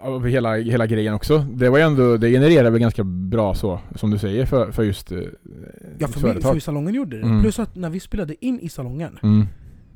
[0.00, 1.38] av hela, hela grejen också.
[1.38, 4.82] Det var ju ändå, det genererade väl ganska bra så, som du säger, för, för
[4.82, 5.18] just eh,
[5.98, 7.22] Ja, för, mig, för salongen gjorde det.
[7.26, 7.42] Mm.
[7.42, 9.46] Plus att när vi spelade in i salongen Mm.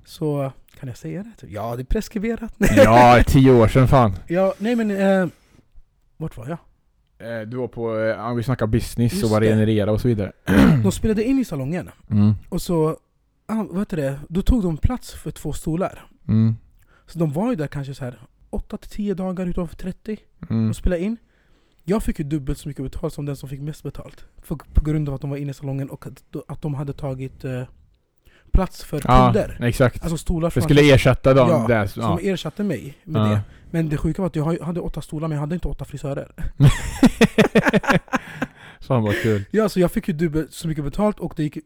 [0.05, 1.47] så, kan jag säga det?
[1.47, 2.55] Ja, det är preskriberat.
[2.77, 4.13] Ja, tio år sedan fan.
[4.29, 5.29] ja, nej men, eh,
[6.17, 6.59] vart var jag?
[7.41, 9.49] Eh, Du var på, eh, vi snackade business Just och vad det.
[9.49, 10.33] generera och så vidare.
[10.83, 12.33] De spelade in i salongen, Mm.
[12.49, 12.97] och så,
[13.47, 14.19] ah, vad heter det?
[14.29, 16.07] Då tog de plats för två stolar.
[16.29, 16.57] Mm.
[17.07, 18.19] Så de var ju där kanske så här
[18.53, 20.17] 8-10 dagar utav 30
[20.51, 20.69] Mm.
[20.69, 21.17] och spelade in.
[21.85, 24.25] Jag fick ju dubbelt så mycket betalt som den som fick mest betalt.
[24.43, 26.93] För, på grund av att de var inne i salongen och att, att de hade
[26.93, 27.63] tagit eh,
[28.53, 29.59] plats för Ja, kunder.
[29.69, 30.03] exakt.
[30.03, 31.87] Alltså stolar från- skulle ersätta dem Ja, där.
[31.87, 32.21] som Ja.
[32.21, 33.27] ersatte mig med Ja.
[33.27, 33.41] det.
[33.71, 36.33] Men det sjuka var att jag hade åtta stolar men jag hade inte åtta frisörer.
[38.81, 39.45] Fan vad kul.
[39.51, 41.59] Ja, så jag fick ju dubbelt så mycket betalt och det gick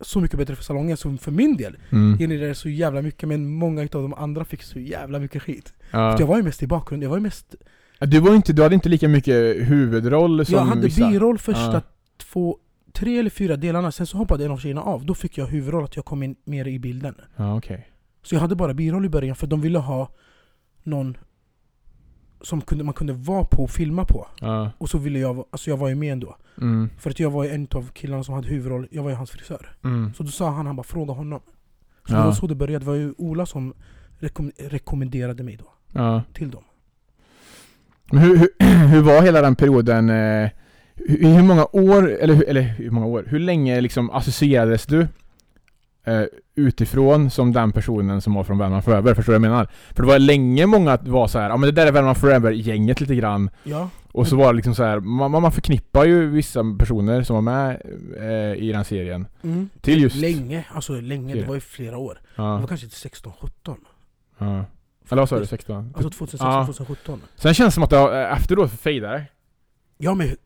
[0.00, 0.96] så mycket bättre för salongen.
[0.96, 2.18] Så för min del Mm.
[2.18, 5.74] genererade det så jävla mycket men många av de andra fick så jävla mycket skit.
[5.90, 6.12] Ja.
[6.12, 7.54] För jag var ju mest i bakgrunden, jag var ju mest...
[8.00, 9.34] Du, var inte, du hade inte lika mycket
[9.70, 11.08] huvudroll som jag hade vissa.
[11.10, 11.80] biroll första Ja.
[12.16, 12.58] två,
[12.92, 15.06] tre eller fyra delarna, sen så hoppade en av tjejerna av.
[15.06, 17.14] Då fick jag huvudroll, att jag kom in mer i bilden.
[17.36, 17.88] Ja, okej.
[18.22, 20.08] Så jag hade bara biroll i början för de ville ha
[20.82, 21.16] någon
[22.44, 24.26] som kunde, man kunde vara på och filma på.
[24.40, 24.70] Ja.
[24.78, 26.36] Och så ville jag, alltså jag var ju med ändå.
[26.60, 26.90] Mm.
[26.98, 29.30] För att jag var ju en av killarna som hade huvudroll, jag var ju hans
[29.30, 29.76] frisör.
[29.84, 30.14] Mm.
[30.14, 31.40] Så då sa han, han bara fråga honom.
[32.08, 32.18] Så Ja.
[32.18, 33.74] det var så det började, det var ju Ola som
[34.18, 36.22] rekom rekommenderade mig då, Ja.
[36.34, 36.62] till dem.
[38.10, 38.48] Men hur, hur,
[38.88, 40.10] hur var hela den perioden?
[40.10, 40.50] Eh,
[40.94, 45.08] hur, hur många år, eller, eller hur många år, hur länge liksom associerades du
[46.04, 46.22] eh,
[46.54, 49.14] utifrån som den personen som var från Värmland Forever?
[49.14, 49.68] Förstår du vad jag menar?
[49.94, 52.16] För det var länge många att var så här, ja men det där är Värmland
[52.16, 53.50] Forever-gänget lite grann.
[53.64, 57.34] Ja, Och så var det liksom så här, man, man förknippar ju vissa personer som
[57.34, 57.82] var med
[58.18, 59.68] eh, i den serien mm.
[59.80, 60.16] till just...
[60.16, 62.14] länge, alltså länge, det var ju flera år.
[62.22, 63.76] Det Ja, var kanske 16-17.
[64.38, 64.64] ja.
[65.10, 65.46] Eller vad sa du?
[65.46, 65.92] 16?
[65.96, 66.66] Alltså Ja.
[66.72, 67.18] 2016-2017.
[67.36, 69.24] Sen känns det som att det har- eh, efter då fejdade
[69.98, 70.36] Ja men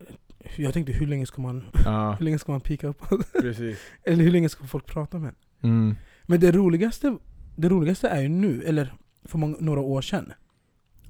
[0.55, 3.01] jag tänkte hur länge ska man, Ja, hur länge ska man pika upp?
[3.41, 3.79] precis.
[4.03, 5.35] Eller hur länge ska folk prata med en?
[5.61, 5.95] Mm.
[6.25, 7.17] Men det roligaste,
[7.55, 8.93] det roligaste är ju nu, eller
[9.23, 10.33] för många, några år sedan,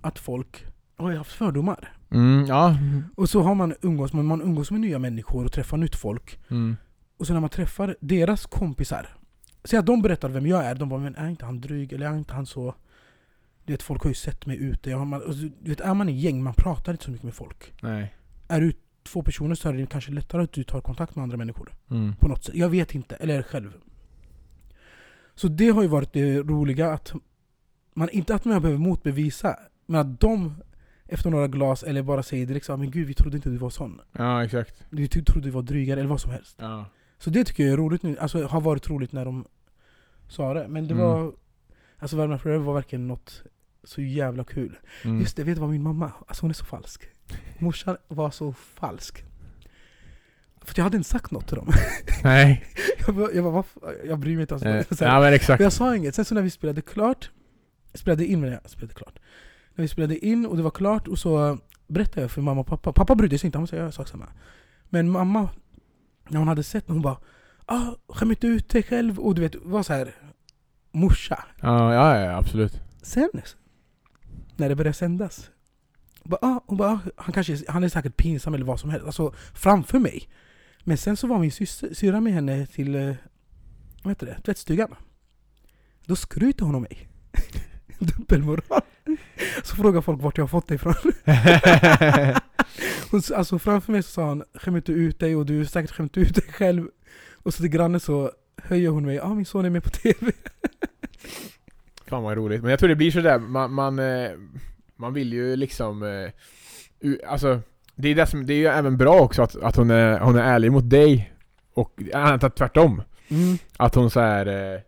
[0.01, 1.93] att folk har haft fördomar.
[2.11, 2.77] Mm, ja.
[3.15, 6.39] Och så har man umgås, man, man umgås med nya människor och träffar nytt folk.
[6.49, 6.77] Mm.
[7.17, 9.07] Och så när man träffar deras kompisar,
[9.63, 11.93] säg att de berättar vem jag är, de bara men är inte han dryg?
[11.93, 12.75] Eller är inte han så...
[13.65, 14.89] Du vet, folk har ju sett mig ute.
[14.89, 15.21] Jag man,
[15.61, 17.73] du vet, är man i gäng, man pratar inte så mycket med folk.
[17.81, 18.13] Nej.
[18.47, 18.73] Är du
[19.03, 21.71] två personer så är det kanske lättare att du tar kontakt med andra människor.
[21.89, 22.15] Mm.
[22.15, 22.55] På något sätt.
[22.55, 23.73] Jag vet inte, eller själv.
[25.39, 27.13] Så det har ju varit det roliga att
[27.93, 30.55] man, inte att man behöver motbevisa, men att de
[31.07, 33.57] efter några glas eller bara säger direkt så, "Ah, men gud vi trodde inte du
[33.57, 34.01] var sån.
[34.11, 34.83] Ja, exakt.
[34.89, 36.55] Vi trodde du var drygare eller vad som helst.
[36.59, 36.85] Ja.
[37.17, 39.45] Så det tycker jag är roligt nu, alltså har varit roligt när de
[40.27, 40.67] sa det.
[40.67, 41.05] Men det Mm.
[41.07, 41.33] var,
[41.97, 43.43] alltså Värmland Forever var verkligen något
[43.83, 44.77] så jävla kul.
[45.03, 45.19] Mm.
[45.19, 47.03] Just det, vet du vad min mamma, alltså hon är så falsk.
[47.59, 49.23] Morsan var så falsk.
[50.61, 51.69] För jag hade inte sagt något till dem.
[52.23, 52.65] Nej.
[53.09, 54.55] Jag, bara, jag, bara, "Vad f- jag bryr mig inte.
[54.55, 54.85] Eh.
[54.97, 55.61] Så här, ja men exakt.
[55.63, 56.15] Jag sa inget.
[56.15, 57.31] Sen så när vi spelade klart,
[57.93, 59.19] spelade in menar jag, spelade klart.
[59.75, 61.57] När vi spelade in och det var klart och så
[61.87, 62.93] berättade jag för mamma och pappa.
[62.93, 64.25] Pappa brydde sig inte, han sa jag sak samma.
[64.89, 65.49] Men mamma,
[66.29, 67.17] när hon hade sett hon bara
[67.65, 70.15] ah, skäm inte ut dig själv och du vet, var så här
[70.91, 71.43] morsa.
[71.61, 72.81] Ja, ja, ja absolut.
[73.01, 73.29] Sen,
[74.55, 75.49] när det började sändas,
[76.23, 79.05] bara, ah, hon bara, ah, han, kanske, han är säkert pinsam eller vad som helst,
[79.05, 80.29] alltså framför mig.
[80.83, 81.51] Men sen så var min
[81.95, 83.15] syrra med henne till eh,
[84.03, 84.95] vad heter det, tvättstugan.
[86.05, 87.09] Då skryter hon om mig.
[87.99, 88.81] Dubbelmoral.
[89.63, 90.93] Så frågar folk vart jag har fått det ifrån.
[93.11, 95.91] Hon, alltså framför mig så sa han skäm inte ut dig och du har säkert
[95.91, 96.87] skämt ut dig själv.
[97.33, 100.31] Och så till grannen så höjer hon mig, ah min son är med på TV.
[102.07, 102.61] Fan vad roligt.
[102.61, 104.31] Men jag tror det blir sådär, man, man, eh,
[104.95, 106.03] man vill ju liksom...
[106.03, 106.29] eh,
[107.27, 107.61] Alltså,
[107.99, 110.35] det är, det, som, det är ju även bra också att, att hon, är, hon
[110.35, 111.33] är ärlig mot dig.
[111.73, 111.99] Och
[112.55, 113.01] tvärtom.
[113.29, 113.57] Mm.
[113.77, 114.79] Att hon så här eh,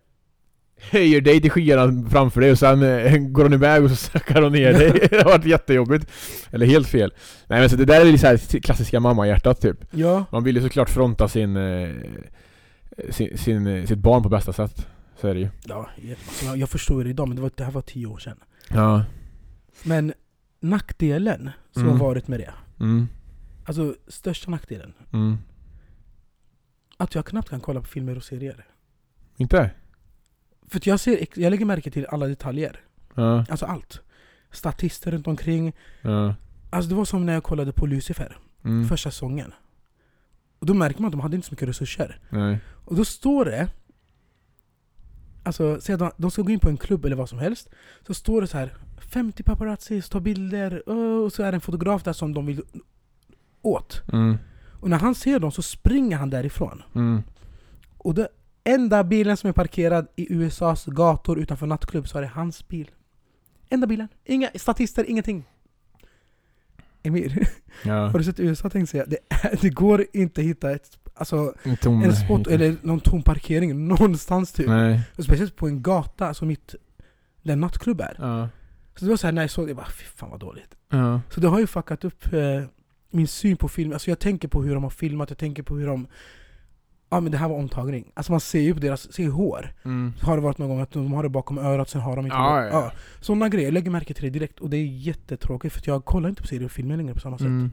[0.92, 4.42] höjer dig till skyarna framför dig och sen eh, går hon iväg och så sackar
[4.42, 5.08] hon ner dig.
[5.12, 6.12] det har varit jättejobbigt.
[6.52, 7.14] Eller helt fel.
[7.48, 9.78] Nej men så det där är så här klassiska mammahjärtat typ.
[9.92, 11.90] Ja, Man vill ju såklart fronta sin, eh,
[13.10, 14.88] sin, sin, sitt barn på bästa sätt.
[15.22, 15.50] Så är det ju.
[15.64, 15.90] ja
[16.28, 18.38] alltså, jag, jag förstår det idag men det, var, det här var tio år sedan.
[18.70, 19.04] Ja.
[19.84, 20.14] Men
[20.60, 21.94] nackdelen som Mm.
[22.00, 22.52] har varit med det,
[22.82, 23.08] Mm.
[23.66, 25.38] alltså största nackdelen, Mm.
[26.98, 28.66] att jag knappt kan kolla på filmer och serier.
[29.38, 29.72] Inte?
[30.68, 32.80] För att jag, ser, jag lägger märke till alla detaljer.
[33.16, 33.46] Ja.
[33.50, 34.02] Alltså allt.
[34.52, 35.74] Statister runt omkring.
[36.02, 36.36] Ja.
[36.70, 38.88] Alltså det var som när jag kollade på Lucifer, Mm.
[38.88, 39.54] första säsongen.
[40.60, 42.20] Och då märker man att de hade inte så mycket resurser.
[42.30, 42.60] Nej.
[42.86, 43.70] Och då står det
[45.44, 47.70] Alltså, säg att de- de ska gå in på en klubb eller vad som helst
[48.08, 51.62] Så står det så här 50 paparazzis, tar bilder öh, och så är det en
[51.62, 52.62] fotograf där som de vill
[53.62, 54.38] åt Mm.
[54.80, 57.24] Och när han ser dem så springer han därifrån Mm.
[57.98, 58.28] Och det
[58.64, 62.92] enda bilen som är parkerad i USAs gator utanför nattklubb så är det hans bil.
[63.70, 64.08] Enda bilen.
[64.26, 65.44] Inga statister, ingenting.
[67.04, 67.48] Emir,
[67.86, 68.08] Ja.
[68.08, 69.10] har du sett USA tänkte jag?
[69.10, 69.18] Det,
[69.62, 72.04] det går inte att hitta ett, alltså, En tom...
[72.04, 74.68] en spot eller någon tom parkering någonstans typ.
[74.68, 75.02] Nej.
[75.18, 76.76] Och speciellt på en gata som mitt,
[77.42, 78.16] där nattklubb är.
[78.20, 78.50] Ja.
[78.96, 80.76] Så det var såhär när jag såg det, jag bara fy fan vad dåligt.
[80.90, 81.22] Ja.
[81.30, 82.64] Så det har ju fuckat upp eh,
[83.12, 83.94] min syn på film.
[83.94, 86.08] Alltså jag tänker på hur de har filmat, jag tänker på hur de...
[87.10, 88.12] Ja men det här var omtagning.
[88.14, 89.74] Alltså man ser ju på deras, ser hår.
[89.86, 90.14] Mm.
[90.22, 92.38] Har det varit någon gång att de har det bakom örat, sen har de inte
[92.38, 92.68] Ja, det.
[92.70, 92.92] ja.
[93.22, 94.60] Sådana grejer, jag lägger märke till det direkt.
[94.60, 97.38] Och det är jättetråkigt för jag kollar inte på serier och filmer längre på samma
[97.38, 97.48] sätt.
[97.48, 97.72] Mm.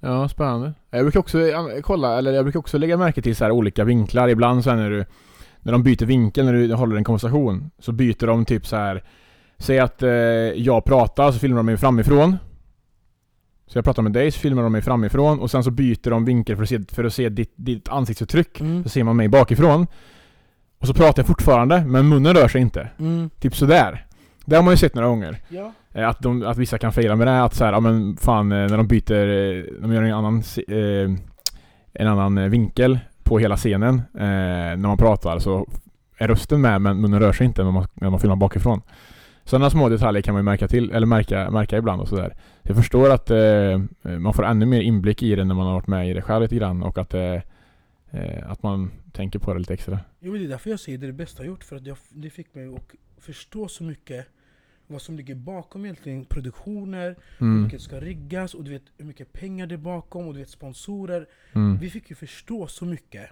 [0.00, 0.74] Ja, spännande.
[0.90, 1.38] Jag brukar också
[1.82, 4.28] kolla, eller jag brukar också lägga märke till så här olika vinklar.
[4.28, 5.04] Ibland så här när du
[5.60, 9.04] När de byter vinkel när du håller en konversation Så byter de typ så här.
[9.58, 12.36] Säg att eh, jag pratar så filmar de mig framifrån
[13.66, 16.24] Så jag pratar med dig så filmar de mig framifrån och sen så byter de
[16.24, 18.82] vinkel för att se, för att se ditt, ditt ansiktsuttryck Mm.
[18.82, 19.86] Så ser man mig bakifrån
[20.78, 23.30] Och så pratar jag fortfarande men munnen rör sig inte Mm.
[23.40, 24.06] Typ sådär
[24.44, 25.72] Det har man ju sett några gånger Ja.
[25.92, 28.52] Eh, Att, de, att vissa kan fejla med det, att så här, ja men fan
[28.52, 30.42] eh, när de byter, eh, de gör en annan,
[31.92, 35.66] en annan vinkel på hela scenen när man pratar så
[36.18, 38.80] är rösten med men munnen rör sig inte när man, när man filmar bakifrån.
[39.48, 42.36] Sådana små detaljer kan man ju märka till, eller märka, märka ibland och sådär.
[42.62, 43.78] Jag förstår att eh,
[44.18, 46.42] man får ännu mer inblick i det när man har varit med i det själv
[46.42, 47.34] lite grann och att, eh,
[48.10, 50.00] eh, att man tänker på det lite extra.
[50.20, 51.64] Jo, men det är därför jag säger det är det bästa jag gjort.
[51.64, 52.82] För att jag, det fick mig att
[53.18, 54.26] förstå så mycket
[54.86, 57.62] vad som ligger bakom egentligen produktioner, hur Mm.
[57.62, 60.48] mycket ska riggas och du vet hur mycket pengar det är bakom och du vet
[60.50, 61.26] sponsorer.
[61.52, 61.78] Mm.
[61.78, 63.30] Vi fick ju förstå så mycket.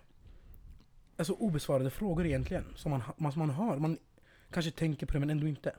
[1.16, 3.76] Alltså obesvarade frågor egentligen, som man, som man har.
[3.78, 3.98] Man
[4.50, 5.72] kanske tänker på det men ändå inte.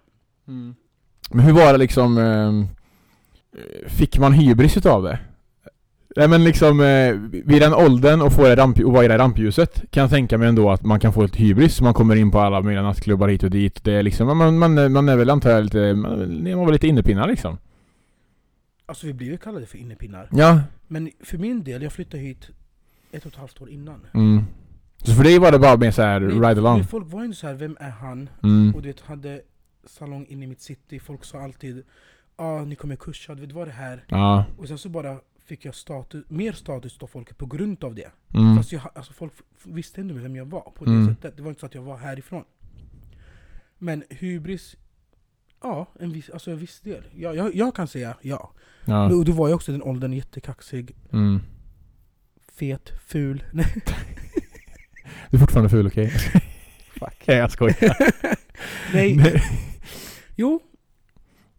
[1.30, 2.66] Men hur var det liksom, eh,
[3.88, 5.20] fick man hybris utav det?
[6.16, 7.14] Nej men liksom, eh,
[7.46, 10.38] vid den åldern och få det ramp, och vara i det rampljuset kan jag tänka
[10.38, 11.82] mig ändå att man kan få ett hybris.
[11.82, 13.84] Man kommer in på alla möjliga nattklubbar hit och dit.
[13.84, 16.74] Det är liksom, man, man, man är väl antar jag lite, man, man var väl
[16.74, 17.58] lite innepinnar liksom.
[18.86, 20.30] Alltså vi blir ju kallade för innepinnar.
[20.32, 20.62] Ja.
[20.88, 22.50] Men för min del, jag flyttade hit
[23.12, 24.00] ett och ett halvt år innan.
[24.14, 24.44] Mm.
[24.98, 26.78] Så för dig var det bara mer såhär, ride along?
[26.78, 28.30] men Folk var ju så här, vem är han?
[28.44, 28.76] Mm.
[28.76, 29.42] Och du vet, hade
[29.90, 31.84] salong inne i mitt city, folk sa alltid
[32.36, 34.06] ah, ni kommer kursa, du vet vad det här?
[34.08, 34.46] Ja.
[34.58, 38.12] Och sen så bara fick jag status, mer status av folket på grund av det.
[38.34, 38.58] Mm.
[38.58, 39.34] Fast jag, alltså folk
[39.64, 41.08] visste ändå vem jag var på det Mm.
[41.16, 41.38] sättet.
[41.38, 42.44] Det var inte så att jag var härifrån.
[43.78, 44.76] Men hybris,
[45.62, 47.04] ja, en viss, alltså en viss del.
[47.16, 48.52] Jag, jag, jag kan säga ja.
[48.86, 49.14] Ja.
[49.16, 51.40] Och du var ju också i den åldern jättekaxig, Mm.
[52.56, 53.44] fet, ful.
[53.54, 53.66] Nej,
[55.30, 56.10] Du är fortfarande ful, okej?
[57.00, 57.24] Fuck.
[57.28, 57.98] Nej jag skojar.
[58.94, 59.44] nej.
[60.38, 60.60] Jo,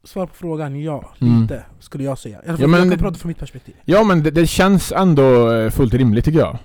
[0.05, 1.43] svar på frågan ja, Mm.
[1.43, 2.41] lite skulle jag säga.
[2.47, 3.75] Fall, Ja, men jag kan prata från mitt perspektiv.
[3.85, 6.59] Ja men det, det känns ändå eh, fullt rimligt tycker jag.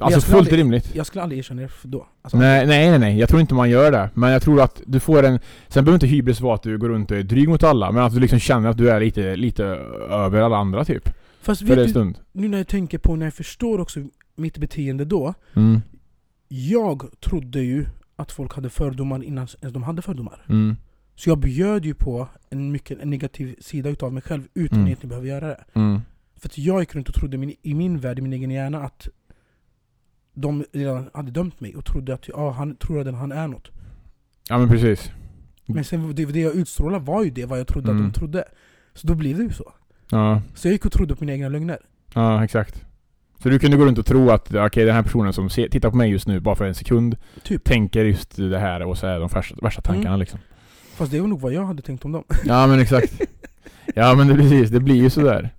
[0.00, 0.94] Alltså jag fullt aldrig- rimligt.
[0.94, 2.06] Jag skulle aldrig erkänna det då.
[2.22, 3.18] Alltså, Nej, nej, nej, nej.
[3.18, 4.10] Jag tror inte man gör det.
[4.14, 5.38] Men jag tror att du får en...
[5.68, 7.92] Sen behöver inte hybris vara att du går runt och är dryg mot alla.
[7.92, 9.64] Men att du liksom känner att du är lite, lite
[10.10, 11.08] över alla andra typ.
[11.42, 12.18] Fast För vet du, stund.
[12.32, 14.00] nu när jag tänker på, när jag förstår också
[14.36, 15.34] mitt beteende då.
[15.54, 15.80] Mm.
[16.48, 17.86] Jag trodde ju
[18.16, 20.44] att folk hade fördomar innan ens de hade fördomar.
[20.48, 20.76] Mm.
[21.18, 24.84] Så jag bjöd ju på en mycket en negativ sida utav mig själv utan Mm.
[24.84, 25.64] att egentligen behöva göra det.
[25.74, 26.00] Mm.
[26.36, 28.82] För att jag gick runt och trodde min, i min värld, i min egen hjärna
[28.82, 29.08] att
[30.34, 33.68] de redan hade dömt mig och trodde att ja, han tror att han är något.
[34.48, 35.10] Ja men precis.
[35.66, 38.06] Men sen det, det jag utstrålade var ju det vad jag trodde Mm.
[38.06, 38.44] att de trodde.
[38.94, 39.72] Så då blev det ju så.
[40.10, 41.78] Ja, Så jag gick och trodde på mina egna lögner.
[42.14, 42.84] ja exakt.
[43.42, 45.90] Så du kunde gå runt och tro att okej den här personen som ser, tittar
[45.90, 47.64] på mig just nu bara för en sekund Typ.
[47.64, 50.20] tänker just det här och så är de värsta, värsta tankarna Mm.
[50.20, 50.40] liksom.
[50.98, 52.24] Fast det var nog vad jag hade tänkt om dem.
[52.44, 53.20] Ja men exakt.
[53.94, 55.50] Ja men det, precis, det blir ju sådär.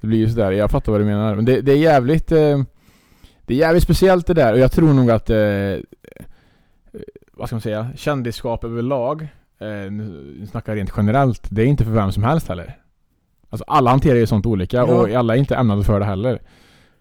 [0.00, 1.34] Det blir ju sådär, jag fattar vad du menar.
[1.34, 2.58] Men det, det är jävligt eh,
[3.46, 5.36] Det är jävligt speciellt det där och jag tror nog att eh,
[7.32, 7.88] Vad ska man säga?
[7.96, 9.22] Kändisskap överlag
[9.58, 12.76] eh, Nu snackar jag rent generellt Det är inte för vem som helst heller
[13.50, 14.84] Alltså alla hanterar ju sånt olika Ja.
[14.84, 16.38] och alla är inte ämnade för det heller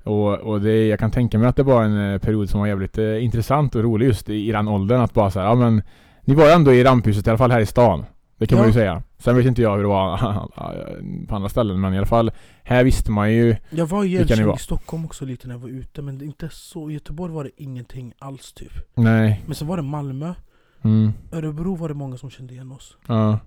[0.04, 2.98] och, och det, jag kan tänka mig att det var en period som var jävligt
[2.98, 5.82] eh, intressant och rolig just i, i den åldern att bara säga ja men
[6.28, 8.06] Ni var ju ändå i ramphuset i alla fall här i stan
[8.38, 8.70] Det kan man Ja.
[8.70, 10.18] ju säga Sen vet inte jag hur det var
[11.28, 12.32] på andra ställen men i alla fall
[12.64, 13.98] Här visste man ju Jag var
[14.46, 14.56] var?
[14.56, 16.90] i Stockholm också lite när jag var ute, men inte så.
[16.90, 18.72] I Göteborg var det ingenting alls typ.
[18.96, 20.34] Nej Men så var det Malmö,
[20.82, 22.98] mm, Örebro var det många som kände igen oss.
[23.08, 23.40] Ja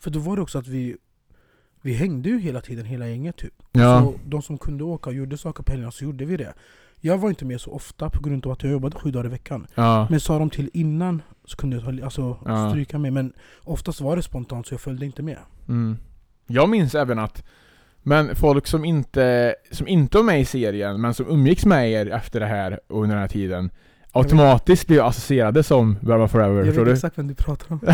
[0.00, 0.96] För då var det också att vi
[1.82, 3.54] vi hängde ju hela tiden, hela gänget typ.
[3.72, 6.52] Ja Så de som kunde åka och gjorde saker på helgerna så gjorde vi det.
[7.04, 9.28] Jag var inte med så ofta på grund av att jag jobbade sju dagar i
[9.28, 9.66] veckan.
[9.74, 11.22] Ja Men sa de till innan
[11.52, 12.70] så kunde jag ta, alltså, Ja.
[12.70, 13.12] stryka med.
[13.12, 13.32] Men
[13.64, 15.38] oftast var det spontant så jag följde inte med.
[15.68, 15.96] mm.
[16.46, 17.44] Jag minns även att
[18.02, 22.10] Men folk som inte, som inte var med i serien, men som umgicks med er
[22.10, 23.70] efter det här och under den här tiden
[24.14, 27.80] Automatiskt blir associerade som Burma Forever, Jag vet exakt vem du pratar om.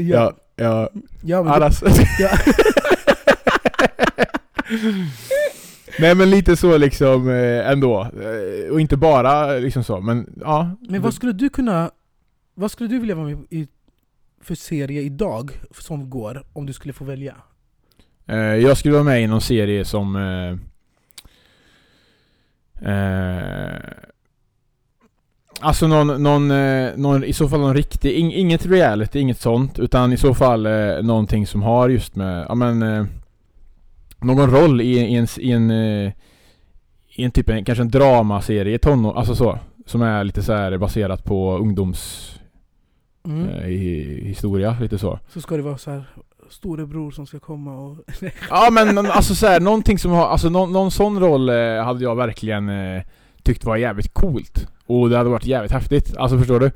[0.00, 0.88] ja, ja,
[1.22, 1.82] ja, men det, allas.
[2.18, 2.28] ja.
[6.00, 8.02] Nej men lite så liksom eh, ändå.
[8.02, 10.76] Eh, Och inte bara liksom så, men ja.
[10.88, 11.90] Men vad skulle du kunna...
[12.54, 13.68] Vad skulle du vilja vara med i
[14.42, 17.34] för serie idag som går, om du skulle få välja?
[18.26, 20.16] Eh, jag skulle vara med i någon serie som...
[20.16, 20.56] Eh,
[22.92, 23.78] eh,
[25.60, 29.78] alltså någon, någon, eh, någon, i så fall någon riktig, ing, inget reality, inget sånt.
[29.78, 33.08] Utan i så fall eh, någonting som har just med, ja men...
[34.24, 36.12] Någon roll i, i en, i en, eh,
[37.08, 39.58] i en typ, en, kanske en dramaserie, tonår, alltså så.
[39.86, 42.30] Som är lite så här baserat på ungdoms...
[43.26, 43.48] Mm.
[43.48, 45.18] Eh, i, historia, lite så.
[45.28, 46.04] Så ska det vara så här
[46.50, 47.96] storebror som ska komma och...
[48.50, 52.04] Ja men alltså så här, någonting som har, alltså någon, någon sån roll eh, hade
[52.04, 53.02] jag verkligen eh,
[53.42, 54.68] tyckt var jävligt coolt.
[54.86, 56.70] Och det hade varit jävligt häftigt, alltså förstår du?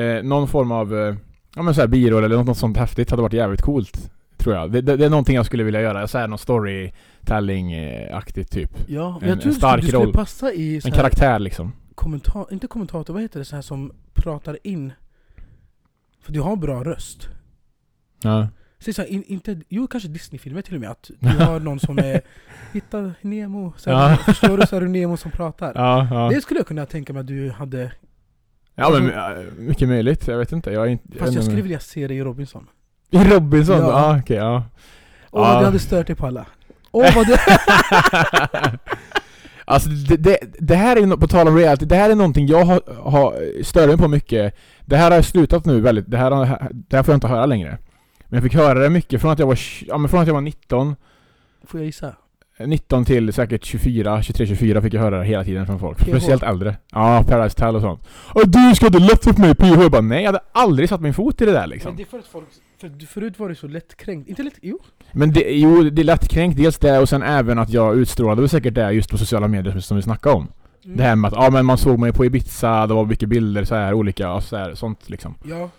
[0.00, 1.16] Eh, någon form av,
[1.54, 4.10] ja men såhär biroll eller något sånt häftigt hade varit jävligt coolt.
[4.44, 4.72] Tror jag.
[4.72, 8.70] Det, det, det är någonting jag skulle vilja göra, såhär någon storytelling-aktigt typ.
[8.88, 10.12] Ja, En- jag tror en stark du skulle roll.
[10.12, 11.72] passa i så En karaktär liksom.
[11.94, 12.46] kommentar...
[12.52, 13.44] Inte kommentator, vad heter det?
[13.44, 14.92] Så här som pratar in.
[16.20, 17.28] För du har bra röst.
[18.22, 18.48] Ja.
[18.78, 21.80] Så så här, in, inte, jo kanske Disney-filmer till och med, att du har någon
[21.80, 22.20] som är
[22.72, 24.16] Hitta Nemo, så här, Ja.
[24.26, 24.66] förstår du?
[24.66, 25.72] Så är det Nemo som pratar.
[25.74, 26.28] Ja, ja.
[26.34, 27.92] Det skulle jag kunna tänka mig att du hade
[28.74, 30.70] ja men eh, mycket möjligt, jag vet inte.
[30.70, 31.18] Jag inte...
[31.18, 32.66] Fast jag skulle vilja se dig i Robinson.
[33.14, 33.78] I Robinson?
[33.78, 33.88] Ja.
[34.12, 34.62] Ja, okej, ja.
[35.30, 35.58] Åh, Ja.
[35.58, 36.46] du hade stört dig på alla.
[36.92, 37.34] Åh vad du...
[39.64, 42.46] alltså det, det, det här är, no- på tal om reality, det här är någonting
[42.46, 44.54] jag har, har stör mig på mycket.
[44.84, 47.28] Det här har jag slutat nu väldigt, det här, har- det här får jag inte
[47.28, 47.78] höra längre.
[48.28, 50.34] Men jag fick höra det mycket från att jag var, ja, men från att jag
[50.34, 50.96] var 19,
[51.66, 52.14] Får jag gissa?
[52.58, 55.98] 19 till säkert 24, 23, 24 fick jag höra det hela tiden från folk.
[55.98, 56.08] PH.
[56.08, 56.76] Speciellt äldre.
[56.92, 58.02] Ja, Paradise Hotel och sånt.
[58.34, 59.64] Och du ska inte lätt upp mig PH.
[59.64, 61.88] Jag bara nej, jag hade aldrig satt min fot i det där liksom.
[61.90, 62.44] Men det är för att folk...
[62.90, 64.28] För förut var du så lättkränkt.
[64.28, 64.54] Inte lätt...
[64.62, 64.78] Jo.
[65.12, 66.56] Men det, jo, det är lättkränkt.
[66.56, 69.96] Dels det och sen även att jag utstrålade säkert det just på sociala medier som-
[69.96, 70.48] vi snackade om.
[70.84, 70.96] Mm.
[70.96, 73.64] Det här med att ja, men man såg mig på Ibiza, det var mycket bilder
[73.64, 75.34] så här olika, så här, sånt liksom.
[75.44, 75.70] Ja.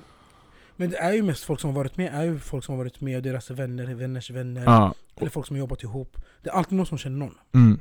[0.76, 2.78] Men det är ju mest folk som har varit med, är ju folk som har
[2.84, 4.64] varit med och deras vänner, vänners vänner.
[4.66, 4.94] Ja.
[5.18, 6.18] Eller folk som har jobbat ihop.
[6.44, 7.34] Det är alltid någon som känner någon.
[7.54, 7.80] Mm.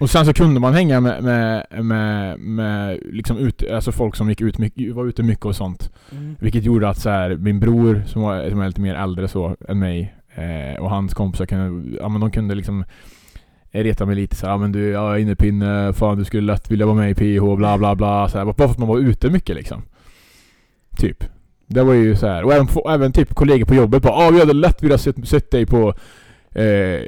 [0.00, 4.28] Och sen så kunde man hänga med, med, med, med liksom ut, alltså folk som
[4.28, 5.90] gick ut mycket, var ute mycket och sånt.
[6.12, 6.36] Mm.
[6.40, 9.56] Vilket gjorde att så här, min bror som, var, som är lite mer äldre så
[9.68, 12.84] än mig eh, och hans kompisar kunde, ja men de kunde liksom
[13.70, 16.86] reta mig lite så här, men du, jag är innepinne, fan du skulle lätt vilja
[16.86, 19.30] vara med i PH, bla bla bla så här, Bara för att man var ute
[19.30, 19.82] mycket liksom.
[20.96, 21.24] Typ.
[21.66, 22.44] Det var ju så här.
[22.44, 25.50] och även, även typ kollegor på jobbet bara ah, vi hade lätt velat sett, sett
[25.50, 25.94] dig på
[26.54, 27.06] eh,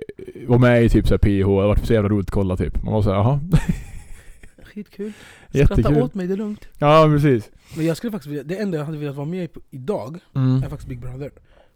[0.49, 2.82] vara med i typ så här PH, det varit så jävla roligt att kolla typ.
[2.82, 3.40] Man var såhär, jaha.
[4.62, 5.12] Skitkul.
[5.51, 6.68] Skratta åt mig, det är lugnt.
[6.78, 7.51] Ja precis.
[7.76, 10.62] Men jag skulle faktiskt vilja, det enda jag hade velat vara med på idag Mm.
[10.62, 11.30] är faktiskt Big Brother.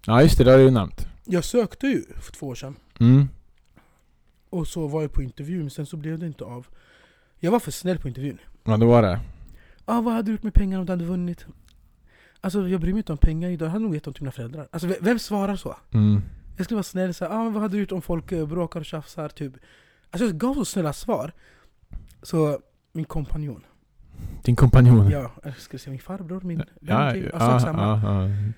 [0.07, 1.07] Ja just det, det har du ju nämnt.
[1.25, 2.77] Jag sökte ju för två år sedan.
[3.01, 3.29] Mm.
[4.51, 6.67] Och så var jag på intervju, men sen så blev det inte av.
[7.39, 8.39] Jag var för snäll på intervjun.
[8.65, 9.21] Ja det var det.
[9.85, 11.47] Ah, vad hade du gjort med pengarna om du hade vunnit?
[12.41, 14.33] Alltså jag bryr mig inte om pengar idag, jag hade nog gett dem till mina
[14.33, 14.69] föräldrar.
[14.71, 15.77] Alltså vem svarar så?
[15.95, 16.23] Mm.
[16.61, 18.87] Jag skulle vara snäll såhär, ah, vad hade du gjort om folk eh, bråkar och
[18.87, 19.29] tjafsar?
[19.29, 19.53] Typ.
[20.11, 21.33] Alltså jag gav så snälla svar.
[22.23, 22.61] Så
[22.93, 23.65] min kompanjon,
[24.45, 25.11] Din kompanjon.
[25.11, 27.83] ja, jag skulle säga min farbror, min vän, ja, typ, ja, alltså, samma.
[27.83, 28.53] ja, ja.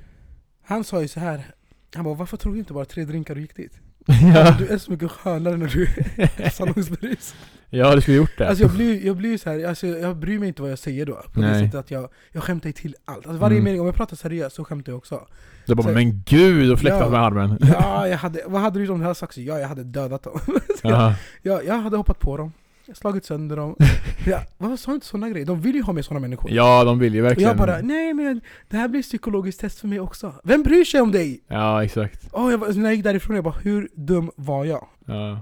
[0.63, 1.55] Han sa ju så här.
[1.95, 3.81] Han bara, varför tog du inte bara tre drinkar och gick dit?
[4.35, 4.57] ja.
[4.59, 5.83] Du är så mycket skönare när du
[6.43, 7.35] är salongsberus.
[7.73, 8.49] Ja, du skulle gjort det.
[8.49, 11.07] Alltså jag blir, jag blir så här, alltså jag bryr mig inte vad jag säger
[11.07, 11.15] då.
[11.33, 11.61] På det Nej.
[11.65, 13.27] sättet att jag, jag skämtar ju till allt.
[13.27, 13.65] Alltså varje Mm.
[13.65, 15.27] mening, om jag pratar seriöst så skämtar jag också.
[15.67, 17.11] Du bara, så- men gud, och fläktat Ja.
[17.11, 17.59] med armen.
[17.61, 19.41] Ja, jag hade, vad hade du gjort om du hade sagt så?
[19.41, 20.41] Ja, jag hade dödat dem.
[20.83, 21.15] Ja.
[21.43, 22.53] ja, jag hade hoppat på dem.
[22.95, 23.77] Slagit sönder dem.
[24.27, 25.47] Ja, varför sa du inte sådana grejer?
[25.47, 26.51] De vill ju ha med sådana människor.
[26.51, 27.49] ja, de vill ju och verkligen.
[27.49, 30.35] jag bara, nej men det här blir psykologiskt test för mig också.
[30.45, 31.41] Vem bryr sig om dig?
[31.49, 32.29] Ja, exakt.
[32.33, 34.87] Oh, jag, när jag gick därifrån, jag bara, hur dum var jag?
[35.07, 35.41] Ja.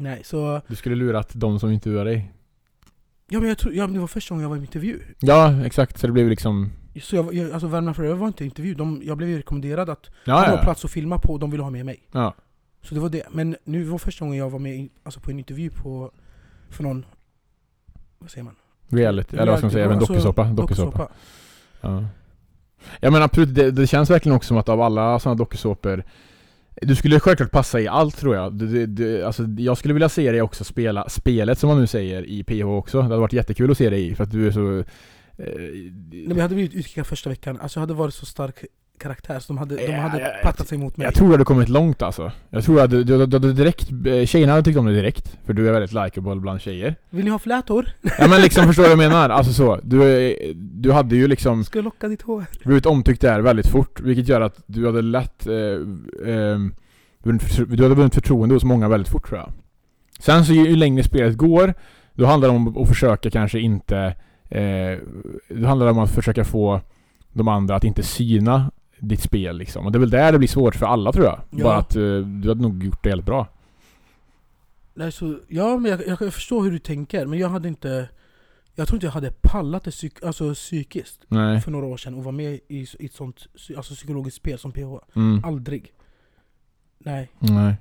[0.00, 0.60] Nej, så...
[0.66, 2.32] Du skulle lurat de som intervjuar dig.
[3.28, 5.00] Ja men jag tror, ja, men det var första gången jag var i intervju.
[5.20, 5.98] Ja, exakt.
[5.98, 6.72] Så det blev liksom...
[7.02, 10.10] Så jag, jag, alltså Värmland Forever var inte intervju, de, jag blev ju rekommenderad att
[10.24, 10.56] Ja, ha ja.
[10.62, 12.08] plats att filma på och de ville ha med mig.
[12.12, 12.34] ja.
[12.82, 13.22] Så det var det.
[13.30, 16.10] Men nu var första gången jag var med i, alltså på en intervju på,
[16.70, 17.04] för någon,
[18.18, 18.54] vad säger man?
[18.88, 19.84] Reality, eller vad ska man säga?
[19.84, 20.12] Även Alltså.
[20.12, 20.44] Dokusåpa.
[20.44, 21.08] dokusåpa.
[21.80, 22.04] Ja.
[23.00, 26.04] ja men absolut, det, det känns verkligen också som att av alla sådana dokusåpor
[26.74, 28.54] du skulle självklart passa i allt tror jag.
[28.54, 31.86] Du, du, du, alltså, jag skulle vilja se dig också spela spelet som man nu
[31.86, 32.96] säger i PH också.
[32.96, 34.78] Det hade varit jättekul att se dig i för att du är så...
[34.78, 34.84] Eh,
[35.36, 38.64] Nej, men jag hade blivit utkickad första veckan, alltså jag hade varit så stark
[39.00, 41.04] karaktär, så de hade, de hade ja, pattat sig mot mig.
[41.04, 42.32] Jag tror du hade kommit långt alltså.
[42.50, 45.38] Jag tror att du, du, du, du direkt, eh, tjejerna hade tyckt om dig direkt.
[45.46, 46.94] För du är väldigt likeable bland tjejer.
[47.10, 47.88] Vill ni ha flätor?
[48.18, 49.28] Ja men liksom förstår du vad jag menar?
[49.30, 49.80] Alltså så.
[49.82, 52.44] Du, är- du hade ju liksom Ska jag locka ditt hår?
[52.64, 54.00] blivit omtyckt där väldigt fort.
[54.00, 55.46] Vilket gör att du hade lätt...
[55.46, 55.52] Eh,
[57.24, 59.52] förtro- du hade vunnit förtroende hos många väldigt fort tror jag.
[60.18, 61.74] Sen så ju, ju längre spelet går,
[62.14, 64.14] då handlar det om att försöka kanske inte...
[64.48, 64.98] Eh,
[65.48, 66.80] då handlar det om att försöka få
[67.32, 68.70] de andra att inte syna
[69.00, 69.86] ditt spel liksom.
[69.86, 71.40] Och det är väl där det blir svårt för alla tror jag.
[71.50, 71.64] Ja.
[71.64, 73.48] Bara att eh, du hade nog gjort det helt bra.
[74.94, 78.08] Nej, så, ja, men jag, jag förstår hur du tänker, men jag hade inte...
[78.74, 81.60] Jag tror inte jag hade pallat det psyk, alltså, psykiskt Nej.
[81.60, 83.46] för några år sedan och vara med i, i ett sånt
[83.76, 85.16] alltså, psykologiskt spel som PH.
[85.16, 85.44] Mm.
[85.44, 85.92] Aldrig.
[86.98, 87.30] Nej.
[87.38, 87.74] Nej.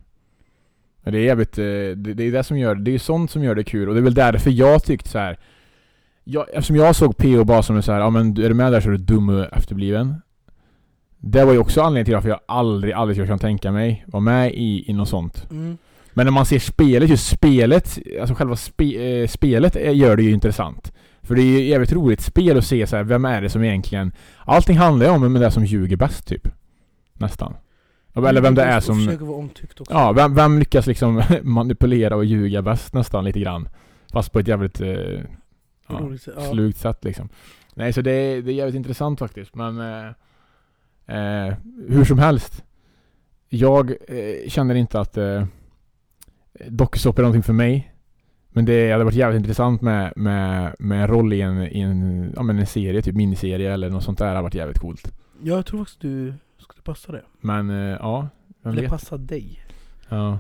[1.04, 3.56] Det är jävligt, eh, det, det är det som gör, det är sånt som gör
[3.56, 5.40] det kul och det är väl därför jag tyckt så här.
[6.24, 8.82] Jag, eftersom jag såg PO bara som så här, ja men är du med där
[8.82, 10.16] så är du dum och efterbliven.
[11.22, 14.22] Det var ju också anledningen till varför jag aldrig, aldrig skulle kunna tänka mig vara
[14.22, 15.48] med i, i något sånt.
[15.52, 15.78] Mm.
[16.14, 20.24] Men när man ser spelet, just spelet, alltså själva spe, eh, spelet är- gör det
[20.24, 20.94] ju intressant.
[21.22, 23.64] För det är ju jävligt roligt spel att se så här, vem är det som
[23.64, 24.12] egentligen...
[24.46, 26.48] Allting handlar ju om vem det är som ljuger bäst typ.
[27.14, 27.54] Nästan.
[28.16, 29.18] Eller vem det är som...
[29.90, 33.70] Ja, vem, vem lyckas liksom manipulera och ljuga bäst nästan lite grann?
[34.14, 35.20] Fast på ett jävligt eh,
[35.88, 36.00] ja.
[36.52, 37.30] slugt sätt liksom.
[37.74, 39.56] Nej, så det är, det är jävligt intressant faktiskt.
[39.56, 40.12] Men eh,
[41.10, 41.54] eh,
[41.88, 42.64] hur som helst.
[43.50, 45.46] Jag eh, känner inte att eh,
[46.68, 47.94] dokusåpor är någonting för mig.
[48.50, 52.32] Men det hade varit jävligt intressant med, med, med en roll i en, i en,
[52.36, 54.26] ja, men en serie, typ miniserie eller något sånt där.
[54.26, 55.14] Det hade varit jävligt coolt.
[55.44, 57.22] Ja, jag tror faktiskt du skulle passa det.
[57.42, 58.28] Men eh, ja,
[58.64, 58.92] vem Eller vet?
[58.92, 59.64] passa dig.
[60.10, 60.40] Ja.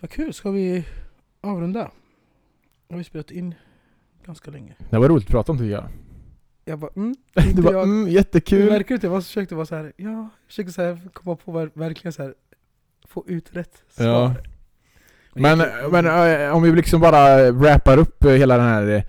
[0.00, 0.84] Vad kul, ska vi
[1.40, 1.90] avrunda?
[2.90, 3.54] Har vi spelat in
[4.26, 4.74] ganska länge.
[4.90, 5.88] Det var roligt att prata om tycker jag.
[6.64, 7.14] Jag bara mm,
[7.48, 7.82] inte var jag.
[7.82, 8.70] mm, Du jättekul.
[8.70, 9.92] märker inte, jag försökte vara så här.
[9.96, 12.34] ja, jag försökte så här, komma på ver- verkligen så här,
[13.08, 14.06] få ut rätt svar.
[14.06, 14.34] Ja.
[15.34, 19.04] Men, jag- men om vi liksom bara wrappar upp eh, hela den här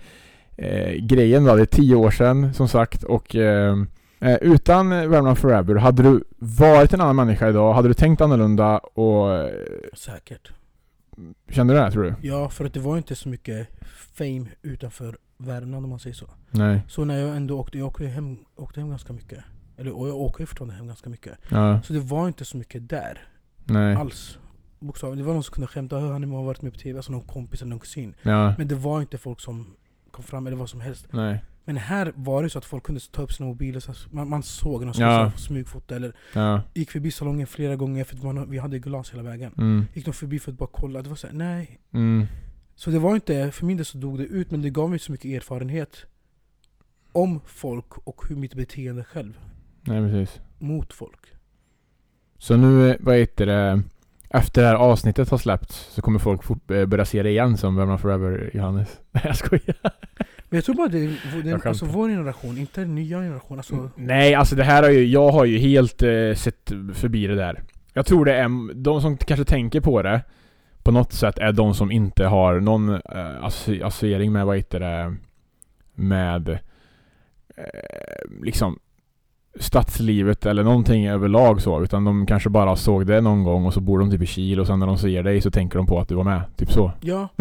[0.56, 1.54] eh, grejen då.
[1.56, 3.76] Det är tio år sedan som sagt och eh,
[4.20, 7.72] eh, utan Värmland Forever, hade du varit en annan människa idag?
[7.74, 9.50] Hade du tänkt annorlunda och eh,
[9.94, 10.52] Säkert.
[11.50, 12.14] kände du det här, tror du?
[12.28, 13.68] Ja, för att det var inte så mycket
[14.14, 16.26] fame utanför Värmland om man säger så.
[16.50, 16.80] Nej.
[16.88, 19.44] Så när jag ändå åkte, jag åkte hem, åkte hem ganska mycket.
[19.76, 21.38] Eller, och jag åker fortfarande hem ganska mycket.
[21.48, 21.82] Ja.
[21.82, 23.28] Så det var inte så mycket där
[23.64, 23.94] Nej.
[23.94, 24.38] alls.
[24.78, 25.18] Bokstavligt.
[25.22, 27.26] Det var någon som kunde skämta, "Hör, han har varit med på TV, alltså någon
[27.26, 28.14] kompis eller någon kusin.
[28.22, 28.54] Ja.
[28.58, 29.66] Men det var inte folk som
[30.10, 31.06] kom fram eller vad som helst.
[31.10, 31.44] Nej.
[31.64, 34.42] Men här var det så att folk kunde ta upp sina mobiler, så man, man
[34.42, 35.20] såg någon som Ja.
[35.22, 35.30] ja.
[35.30, 36.62] smygfota eller Ja.
[36.74, 39.52] gick förbi salongen flera gånger för att man, vi hade glas hela vägen.
[39.58, 39.84] Mm.
[39.94, 41.80] Gick de förbi för att bara kolla, det var såhär, nej.
[41.92, 42.26] Mm.
[42.76, 44.98] Så det var inte, för min del så dog det ut, men det gav mig
[44.98, 46.06] så mycket erfarenhet
[47.12, 49.38] om folk och hur mitt beteende själv
[49.82, 50.40] Nej, precis.
[50.58, 51.20] mot folk.
[52.38, 53.82] Så nu, eh, vad heter det?
[54.30, 57.56] Efter det här avsnittet har släppts så kommer folk fort, eh, börja se det igen
[57.56, 59.00] som Värmland Forever Johannes.
[59.12, 59.76] Nej jag skojar.
[60.48, 61.68] Men jag tror bara det är skämtar.
[61.68, 63.58] alltså vår generation, inte den nya generation.
[63.58, 67.34] Alltså, Nej, alltså det här har ju, jag har ju helt eh, sett förbi det
[67.36, 67.62] där.
[67.92, 70.22] Jag tror det är, de som kanske tänker på det
[70.86, 73.00] på något sätt är de som inte har någon eh,
[73.42, 75.16] associ- associering med, vad heter det,
[75.94, 76.48] med
[77.56, 78.78] eh, liksom
[79.60, 81.82] stadslivet eller någonting överlag så.
[81.82, 84.60] Utan de kanske bara såg det någon gång och så bor de typ i Kil
[84.60, 86.42] och sen när de ser dig så tänker de på att du var med.
[86.56, 86.92] Typ så.
[87.00, 87.28] ja,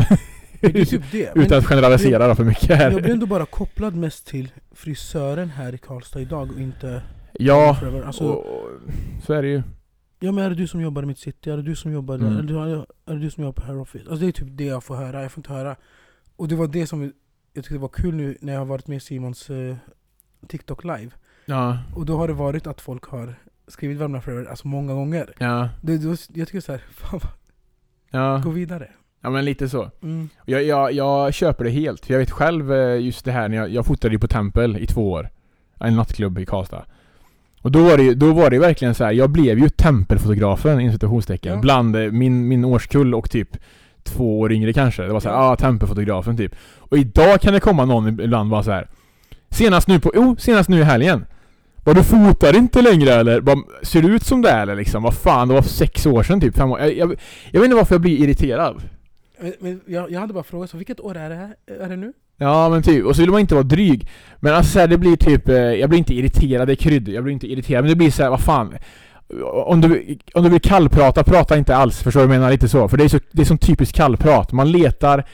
[0.61, 1.35] men det är typ det.
[1.35, 2.91] Men Utan att generalisera då för mycket här.
[2.91, 7.01] jag blir ändå bara kopplad mest till frisören här i Karlstad idag och inte
[7.39, 7.77] Ja.
[8.05, 8.69] Alltså, och, och,
[9.25, 9.63] så är det ju.
[10.25, 11.49] Ja men är det du som jobbar i mitt city?
[11.49, 12.27] Är det du som jobbar där?
[12.27, 12.37] Mm.
[12.37, 14.05] Är, det, är det du som jobbar på Hair Office?
[14.09, 15.75] Alltså det är typ det jag får höra, jag får inte höra
[16.35, 17.13] Och det var det som
[17.53, 19.75] jag tyckte var kul nu när jag har varit med Simons eh,
[20.47, 21.09] TikTok live
[21.45, 23.35] Ja, Och då har det varit att folk har
[23.67, 27.31] skrivit Värmland Forever, alltså många gånger ja, det, var- Jag tycker såhär, fan vad,
[28.11, 28.41] ja.
[28.43, 28.89] gå vidare
[29.21, 29.91] Ja men lite så.
[30.01, 30.29] mm.
[30.45, 32.09] Jag, jag, jag köper det helt.
[32.09, 34.87] Jag vet själv eh, just det här när jag, jag fotade ju på Tempel i
[34.87, 35.29] två år.
[35.79, 36.85] En nattklubb i Karlstad.
[37.65, 39.11] Och då var det ju, då var det verkligen så här.
[39.11, 40.97] jag blev ju tempelfotografen inom.
[41.41, 41.55] Ja.
[41.55, 43.57] Bland eh, min, min årskull och typ
[44.03, 45.03] två år yngre kanske.
[45.03, 45.51] Det var så här, Ja.
[45.51, 46.55] ah tempelfotografen typ.
[46.77, 48.87] Och idag kan det komma någon ibland bara så här.
[49.49, 51.25] Senast nu på, jo, senast nu i helgen.
[51.83, 53.41] Vad du fotar inte längre eller?
[53.41, 55.03] Bara, ser du ut som det eller liksom?
[55.03, 56.79] Vad fan, det var sex år sedan typ, fem år.
[56.79, 57.15] Jag, jag,
[57.51, 58.81] jag vet inte varför jag blir irriterad.
[59.39, 61.55] Men, men jag, jag hade bara frågat, så vilket år är det här?
[61.81, 62.13] Är det nu?
[62.37, 64.09] Ja men typ, och så vill man inte vara dryg.
[64.39, 67.09] Men alltså så här, det blir typ, eh, jag blir inte irriterad, det är krydd.
[67.09, 68.77] Jag blir inte irriterad, men det blir så här, vad fan.
[69.65, 72.03] Om du, om du vill kallprata, prata inte alls.
[72.03, 72.51] Förstår du vad jag menar?
[72.51, 72.87] Lite så.
[72.87, 74.51] För det är så, det är som typiskt kallprat.
[74.51, 75.25] Man letar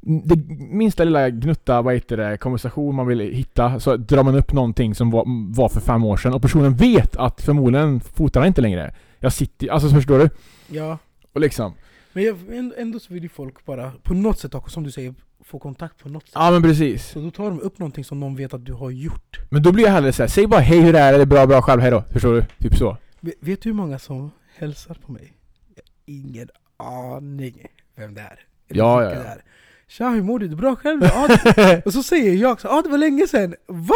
[0.00, 4.52] det minsta lilla gnutta, vad heter det, konversation man vill hitta, så drar man upp
[4.52, 5.24] någonting som var,
[5.54, 8.94] var för fem år sedan och personen vet att förmodligen fotar han inte längre.
[9.20, 10.30] Jag sitter alltså förstår du?
[10.66, 10.98] Ja.
[11.32, 11.74] Och liksom,
[12.18, 12.36] Men jag,
[12.76, 15.14] ändå, så vill ju folk bara på något sätt som du säger,
[15.44, 16.32] få kontakt på något sätt.
[16.34, 17.06] ja men precis.
[17.08, 19.38] Så då tar de upp någonting som de vet att du har gjort.
[19.50, 21.46] Men då blir jag hellre såhär, säg bara hej hur är det, är det bra,
[21.46, 22.02] bra själv, hej då.
[22.12, 22.44] Förstår du?
[22.68, 22.96] Typ så.
[23.20, 25.32] Vet, du hur många som hälsar på mig?
[25.74, 27.66] Jag ingen aning
[27.96, 28.44] vem det är.
[28.68, 29.18] Eller Ja, ja, ja.
[29.18, 29.42] det är.
[29.86, 30.48] Tja, hur mår du?
[30.48, 31.02] Det är bra själv?
[31.02, 31.28] Ja,
[31.84, 33.54] och så säger jag så, ah, det var länge sedan.
[33.66, 33.94] Va?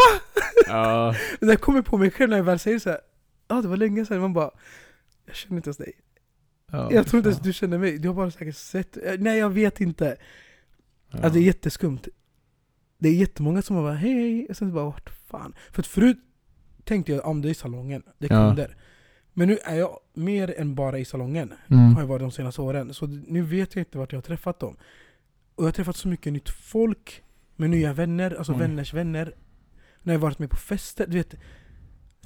[0.67, 1.15] ja.
[1.41, 3.01] Det där kommer på mig själv när jag väl säger så här.
[3.49, 4.21] Ja, ah, det var länge sedan.
[4.21, 4.51] Man bara,
[5.27, 5.93] jag känner inte ens dig.
[6.73, 7.99] Ja jag tror inte ens du känner mig.
[7.99, 8.97] Du har bara säkert sett.
[8.97, 10.17] eh, Nej, jag vet inte.
[11.11, 11.17] Ja.
[11.19, 11.99] Alltså det är jätteskumt.
[12.99, 15.55] Det är jättemånga som har bara hej hej, och sen bara vart fan.
[15.73, 16.19] För att förut
[16.85, 18.49] tänkte jag om det är i salongen, det är Ja.
[18.49, 18.77] kunder.
[19.33, 21.95] Men nu är jag mer än bara i salongen, Mm.
[21.95, 22.95] har jag varit de senaste åren.
[22.95, 24.77] Så nu vet jag inte vart jag har träffat dem.
[25.55, 27.23] Och jag har träffat så mycket nytt folk,
[27.57, 28.59] med nya vänner, alltså Oj.
[28.59, 29.35] vänners vänner.
[30.03, 31.35] När jag varit med på fester, du vet.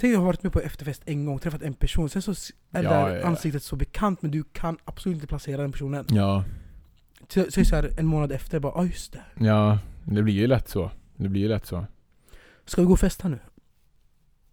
[0.00, 2.36] Tänk jag har varit med på efterfest en gång, träffat en person, sen så är
[2.70, 3.26] Ja, det ja, där ja.
[3.26, 6.06] ansiktet så bekant men du kan absolut inte placera den personen.
[6.08, 6.44] Ja.
[7.28, 9.44] Så, så, så här, en månad efter, bara ah, just det.
[9.44, 10.90] Ja, det blir ju lätt så.
[11.16, 11.86] Det blir ju lätt så.
[12.64, 13.38] Ska vi gå och festa nu?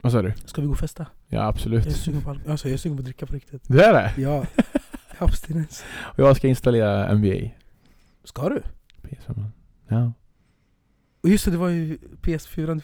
[0.01, 0.33] Vad sa du?
[0.45, 1.05] Ska vi gå och festa?
[1.27, 1.85] Ja absolut.
[1.85, 3.63] Jag är sugen på, al- alltså, jag är sugen på att dricka på riktigt.
[3.67, 4.21] Det är det?
[4.21, 4.45] Ja,
[5.17, 5.83] abstinens.
[5.97, 7.49] Och jag ska installera NBA.
[8.23, 8.61] Ska du?
[9.01, 9.45] PS5.
[9.87, 10.13] Ja.
[11.21, 12.81] Och just det, det var ju PS4.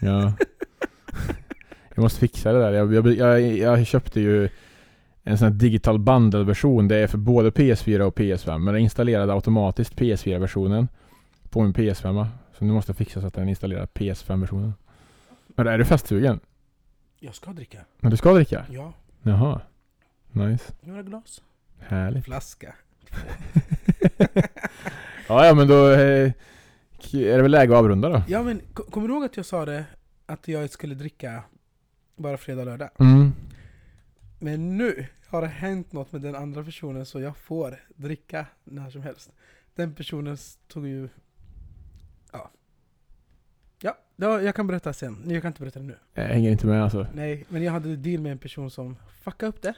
[0.00, 0.32] Ja.
[1.96, 2.72] jag måste fixa det där.
[2.72, 4.48] Jag, jag, jag, jag köpte ju
[5.22, 6.88] en sån här digital bundle-version.
[6.88, 8.58] Det är för både PS4 och PS5.
[8.58, 10.88] Men den installerade automatiskt PS4-versionen
[11.50, 12.26] på min PS5.
[12.58, 14.74] Så nu måste jag fixa så att den installerar PS5-versionen.
[15.48, 16.40] Men är du festsugen?
[17.20, 17.78] Jag ska dricka.
[18.00, 18.64] Men du ska dricka?
[18.70, 18.92] Ja.
[19.22, 19.60] Jaha.
[20.32, 20.72] Nice.
[20.80, 21.42] Några glas.
[21.78, 22.24] Härligt.
[22.24, 22.74] Flaska.
[25.28, 26.32] Ja, ja men då eh,
[27.12, 28.22] är det väl läge att avrunda då?
[28.28, 29.84] Ja men, ko- kommer du ihåg att jag sa det?
[30.26, 31.42] Att jag skulle dricka
[32.16, 32.90] bara fredag och lördag?
[32.98, 33.32] Mm.
[34.38, 38.90] Men nu har det hänt något med den andra personen så jag får dricka när
[38.90, 39.32] som helst.
[39.74, 40.36] Den personen
[40.68, 41.08] tog ju...
[42.32, 42.50] Ja.
[43.82, 45.22] Ja, då, jag kan berätta sen.
[45.26, 45.96] Jag kan inte berätta det nu.
[46.14, 47.06] Jag hänger inte med alltså.
[47.14, 49.74] Nej, men jag hade deal med en person som fuckade upp det.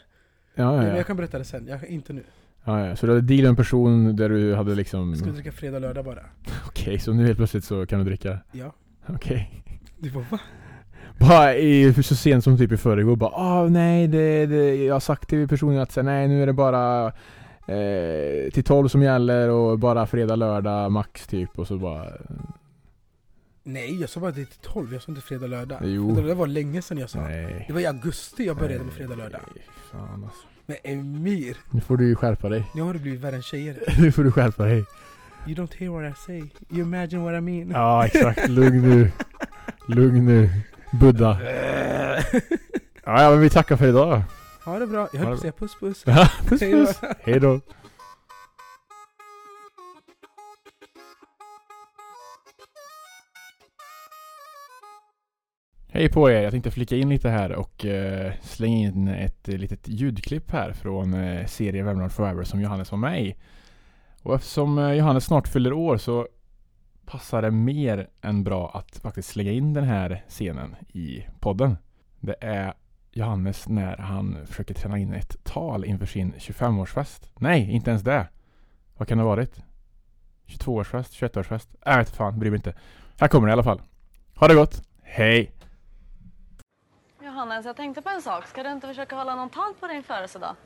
[0.55, 0.97] Ja, Men ja, ja.
[0.97, 2.24] jag kan berätta det sen, jag, inte nu.
[2.64, 2.97] ja, ja.
[2.97, 5.09] Så du hade deal med en person där du hade liksom...
[5.09, 6.24] Jag skulle dricka fredag och lördag bara.
[6.66, 8.39] Okej, så nu helt plötsligt så kan du dricka?
[8.53, 8.72] Ja.
[9.07, 9.64] Okej.
[9.99, 10.41] Du bara va?
[11.19, 15.01] Bara i, så sent som typ i förrgår bara ah nej det, det, jag har
[15.01, 17.07] sagt till personen att nej nu är det bara
[17.66, 22.07] eh, till 12 som gäller och bara fredag, lördag max typ och så bara
[23.62, 25.79] Nej, jag sa bara det till 12, jag sa inte fredag lördag.
[25.83, 26.14] Jo.
[26.14, 27.21] Det var länge sedan jag sa.
[27.21, 27.64] nej.
[27.66, 29.41] Det var i augusti jag började med fredag lördag.
[29.55, 30.47] Nej, fan alltså.
[30.66, 32.64] Men Emir, Nu får du ju skärpa dig.
[32.75, 33.77] nu har du blivit värre än tjejer.
[34.01, 34.85] Nu får du skärpa dig.
[35.47, 36.39] You don't hear what I say,
[36.71, 37.71] you imagine what I mean.
[37.71, 39.11] Ja exakt, lugn nu.
[39.89, 40.51] Lugn nu.
[40.93, 41.39] Buddha.
[43.05, 44.22] Ja, ja men vi tackar för idag.
[44.64, 46.05] Ha det bra, jag höll på att säga puss puss.
[46.49, 47.01] Puss puss.
[47.20, 47.61] Hej då.
[55.91, 56.43] Hej på er!
[56.43, 60.72] Jag tänkte flika in lite här och eh, slänga in ett eh, litet ljudklipp här
[60.72, 63.34] från eh, serien Värmland Forever som Johannes var med i.
[64.22, 66.28] Och eftersom eh, Johannes snart fyller år så
[67.09, 71.76] passar det mer än bra att faktiskt slänga in den här scenen i podden.
[72.20, 72.74] Det är
[73.11, 77.30] Johannes när han försöker träna in ett tal inför sin 25-årsfest.
[77.38, 78.28] Nej, inte ens det.
[78.96, 79.62] Vad kan det ha varit?
[80.46, 81.22] 22-årsfest?
[81.22, 81.76] 21-årsfest?
[81.84, 82.74] Jag vet fan, bryr mig inte.
[83.20, 83.82] Här kommer det i alla fall.
[84.34, 84.82] Ha det gott.
[85.02, 85.52] Hej!
[87.22, 88.46] Johannes, jag tänkte på en sak.
[88.46, 90.56] Ska du inte försöka hålla någon tal på din födelsedag?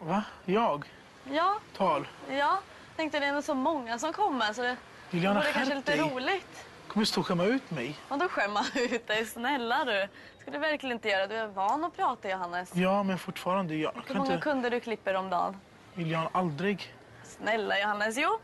[0.00, 0.24] Va?
[0.44, 0.84] Jag?
[1.30, 2.06] Ja, Tal?
[2.28, 2.60] ja.
[2.96, 4.76] Tänkte det är ändå så många som kommer så det
[5.10, 6.66] Liliana, vore kanske skärp lite roligt.
[6.88, 7.96] Kommer du stå och skämma ut mig?
[8.08, 9.26] Vadå skämma ut dig?
[9.26, 10.08] Snälla du.
[10.40, 11.26] Ska du verkligen inte göra?
[11.26, 12.70] Du är van att prata Johannes.
[12.74, 14.42] Ja, men fortfarande, jag Hur kan många inte...
[14.42, 15.56] kunder du klipper om dagen?
[15.94, 16.94] Lilian, aldrig.
[17.24, 18.38] Snälla Johannes, jo.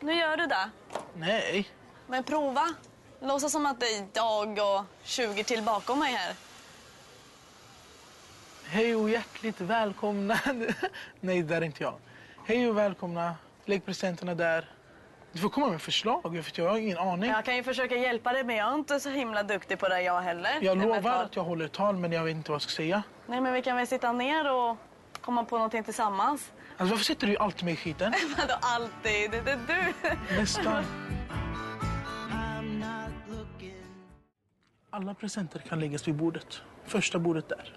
[0.00, 0.70] Nu gör du det.
[1.14, 1.68] Nej.
[2.06, 2.68] Men prova.
[3.20, 6.34] Låtsas som att det är jag och 20 till bakom mig här.
[8.64, 10.38] Hej och hjärtligt välkomna.
[11.20, 11.94] Nej, det där är inte jag.
[12.46, 13.34] Hej och välkomna.
[13.64, 14.71] Lägg presenterna där.
[15.32, 17.30] Du får komma med förslag, för jag har ingen aning.
[17.30, 20.02] Jag kan ju försöka hjälpa dig men jag är inte så himla duktig på det
[20.02, 20.58] jag heller.
[20.60, 23.02] Jag lovar att jag håller tal, men jag vet inte vad jag ska säga.
[23.26, 24.76] Nej men vi kan väl sitta ner och
[25.20, 26.52] komma på någonting tillsammans.
[26.76, 28.12] Alltså, varför sitter du alltid med i skiten?
[28.38, 29.30] Vadå alltid?
[29.30, 29.94] Det är du.
[30.40, 30.84] Nästan.
[34.90, 36.62] Alla presenter kan läggas vid bordet.
[36.84, 37.76] Första bordet där.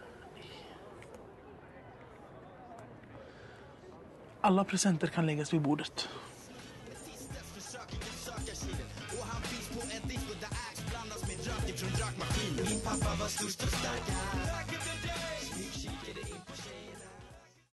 [4.41, 6.10] Alla presenter kan läggas vid bordet.
[12.86, 14.75] Min pappa var störst och starkast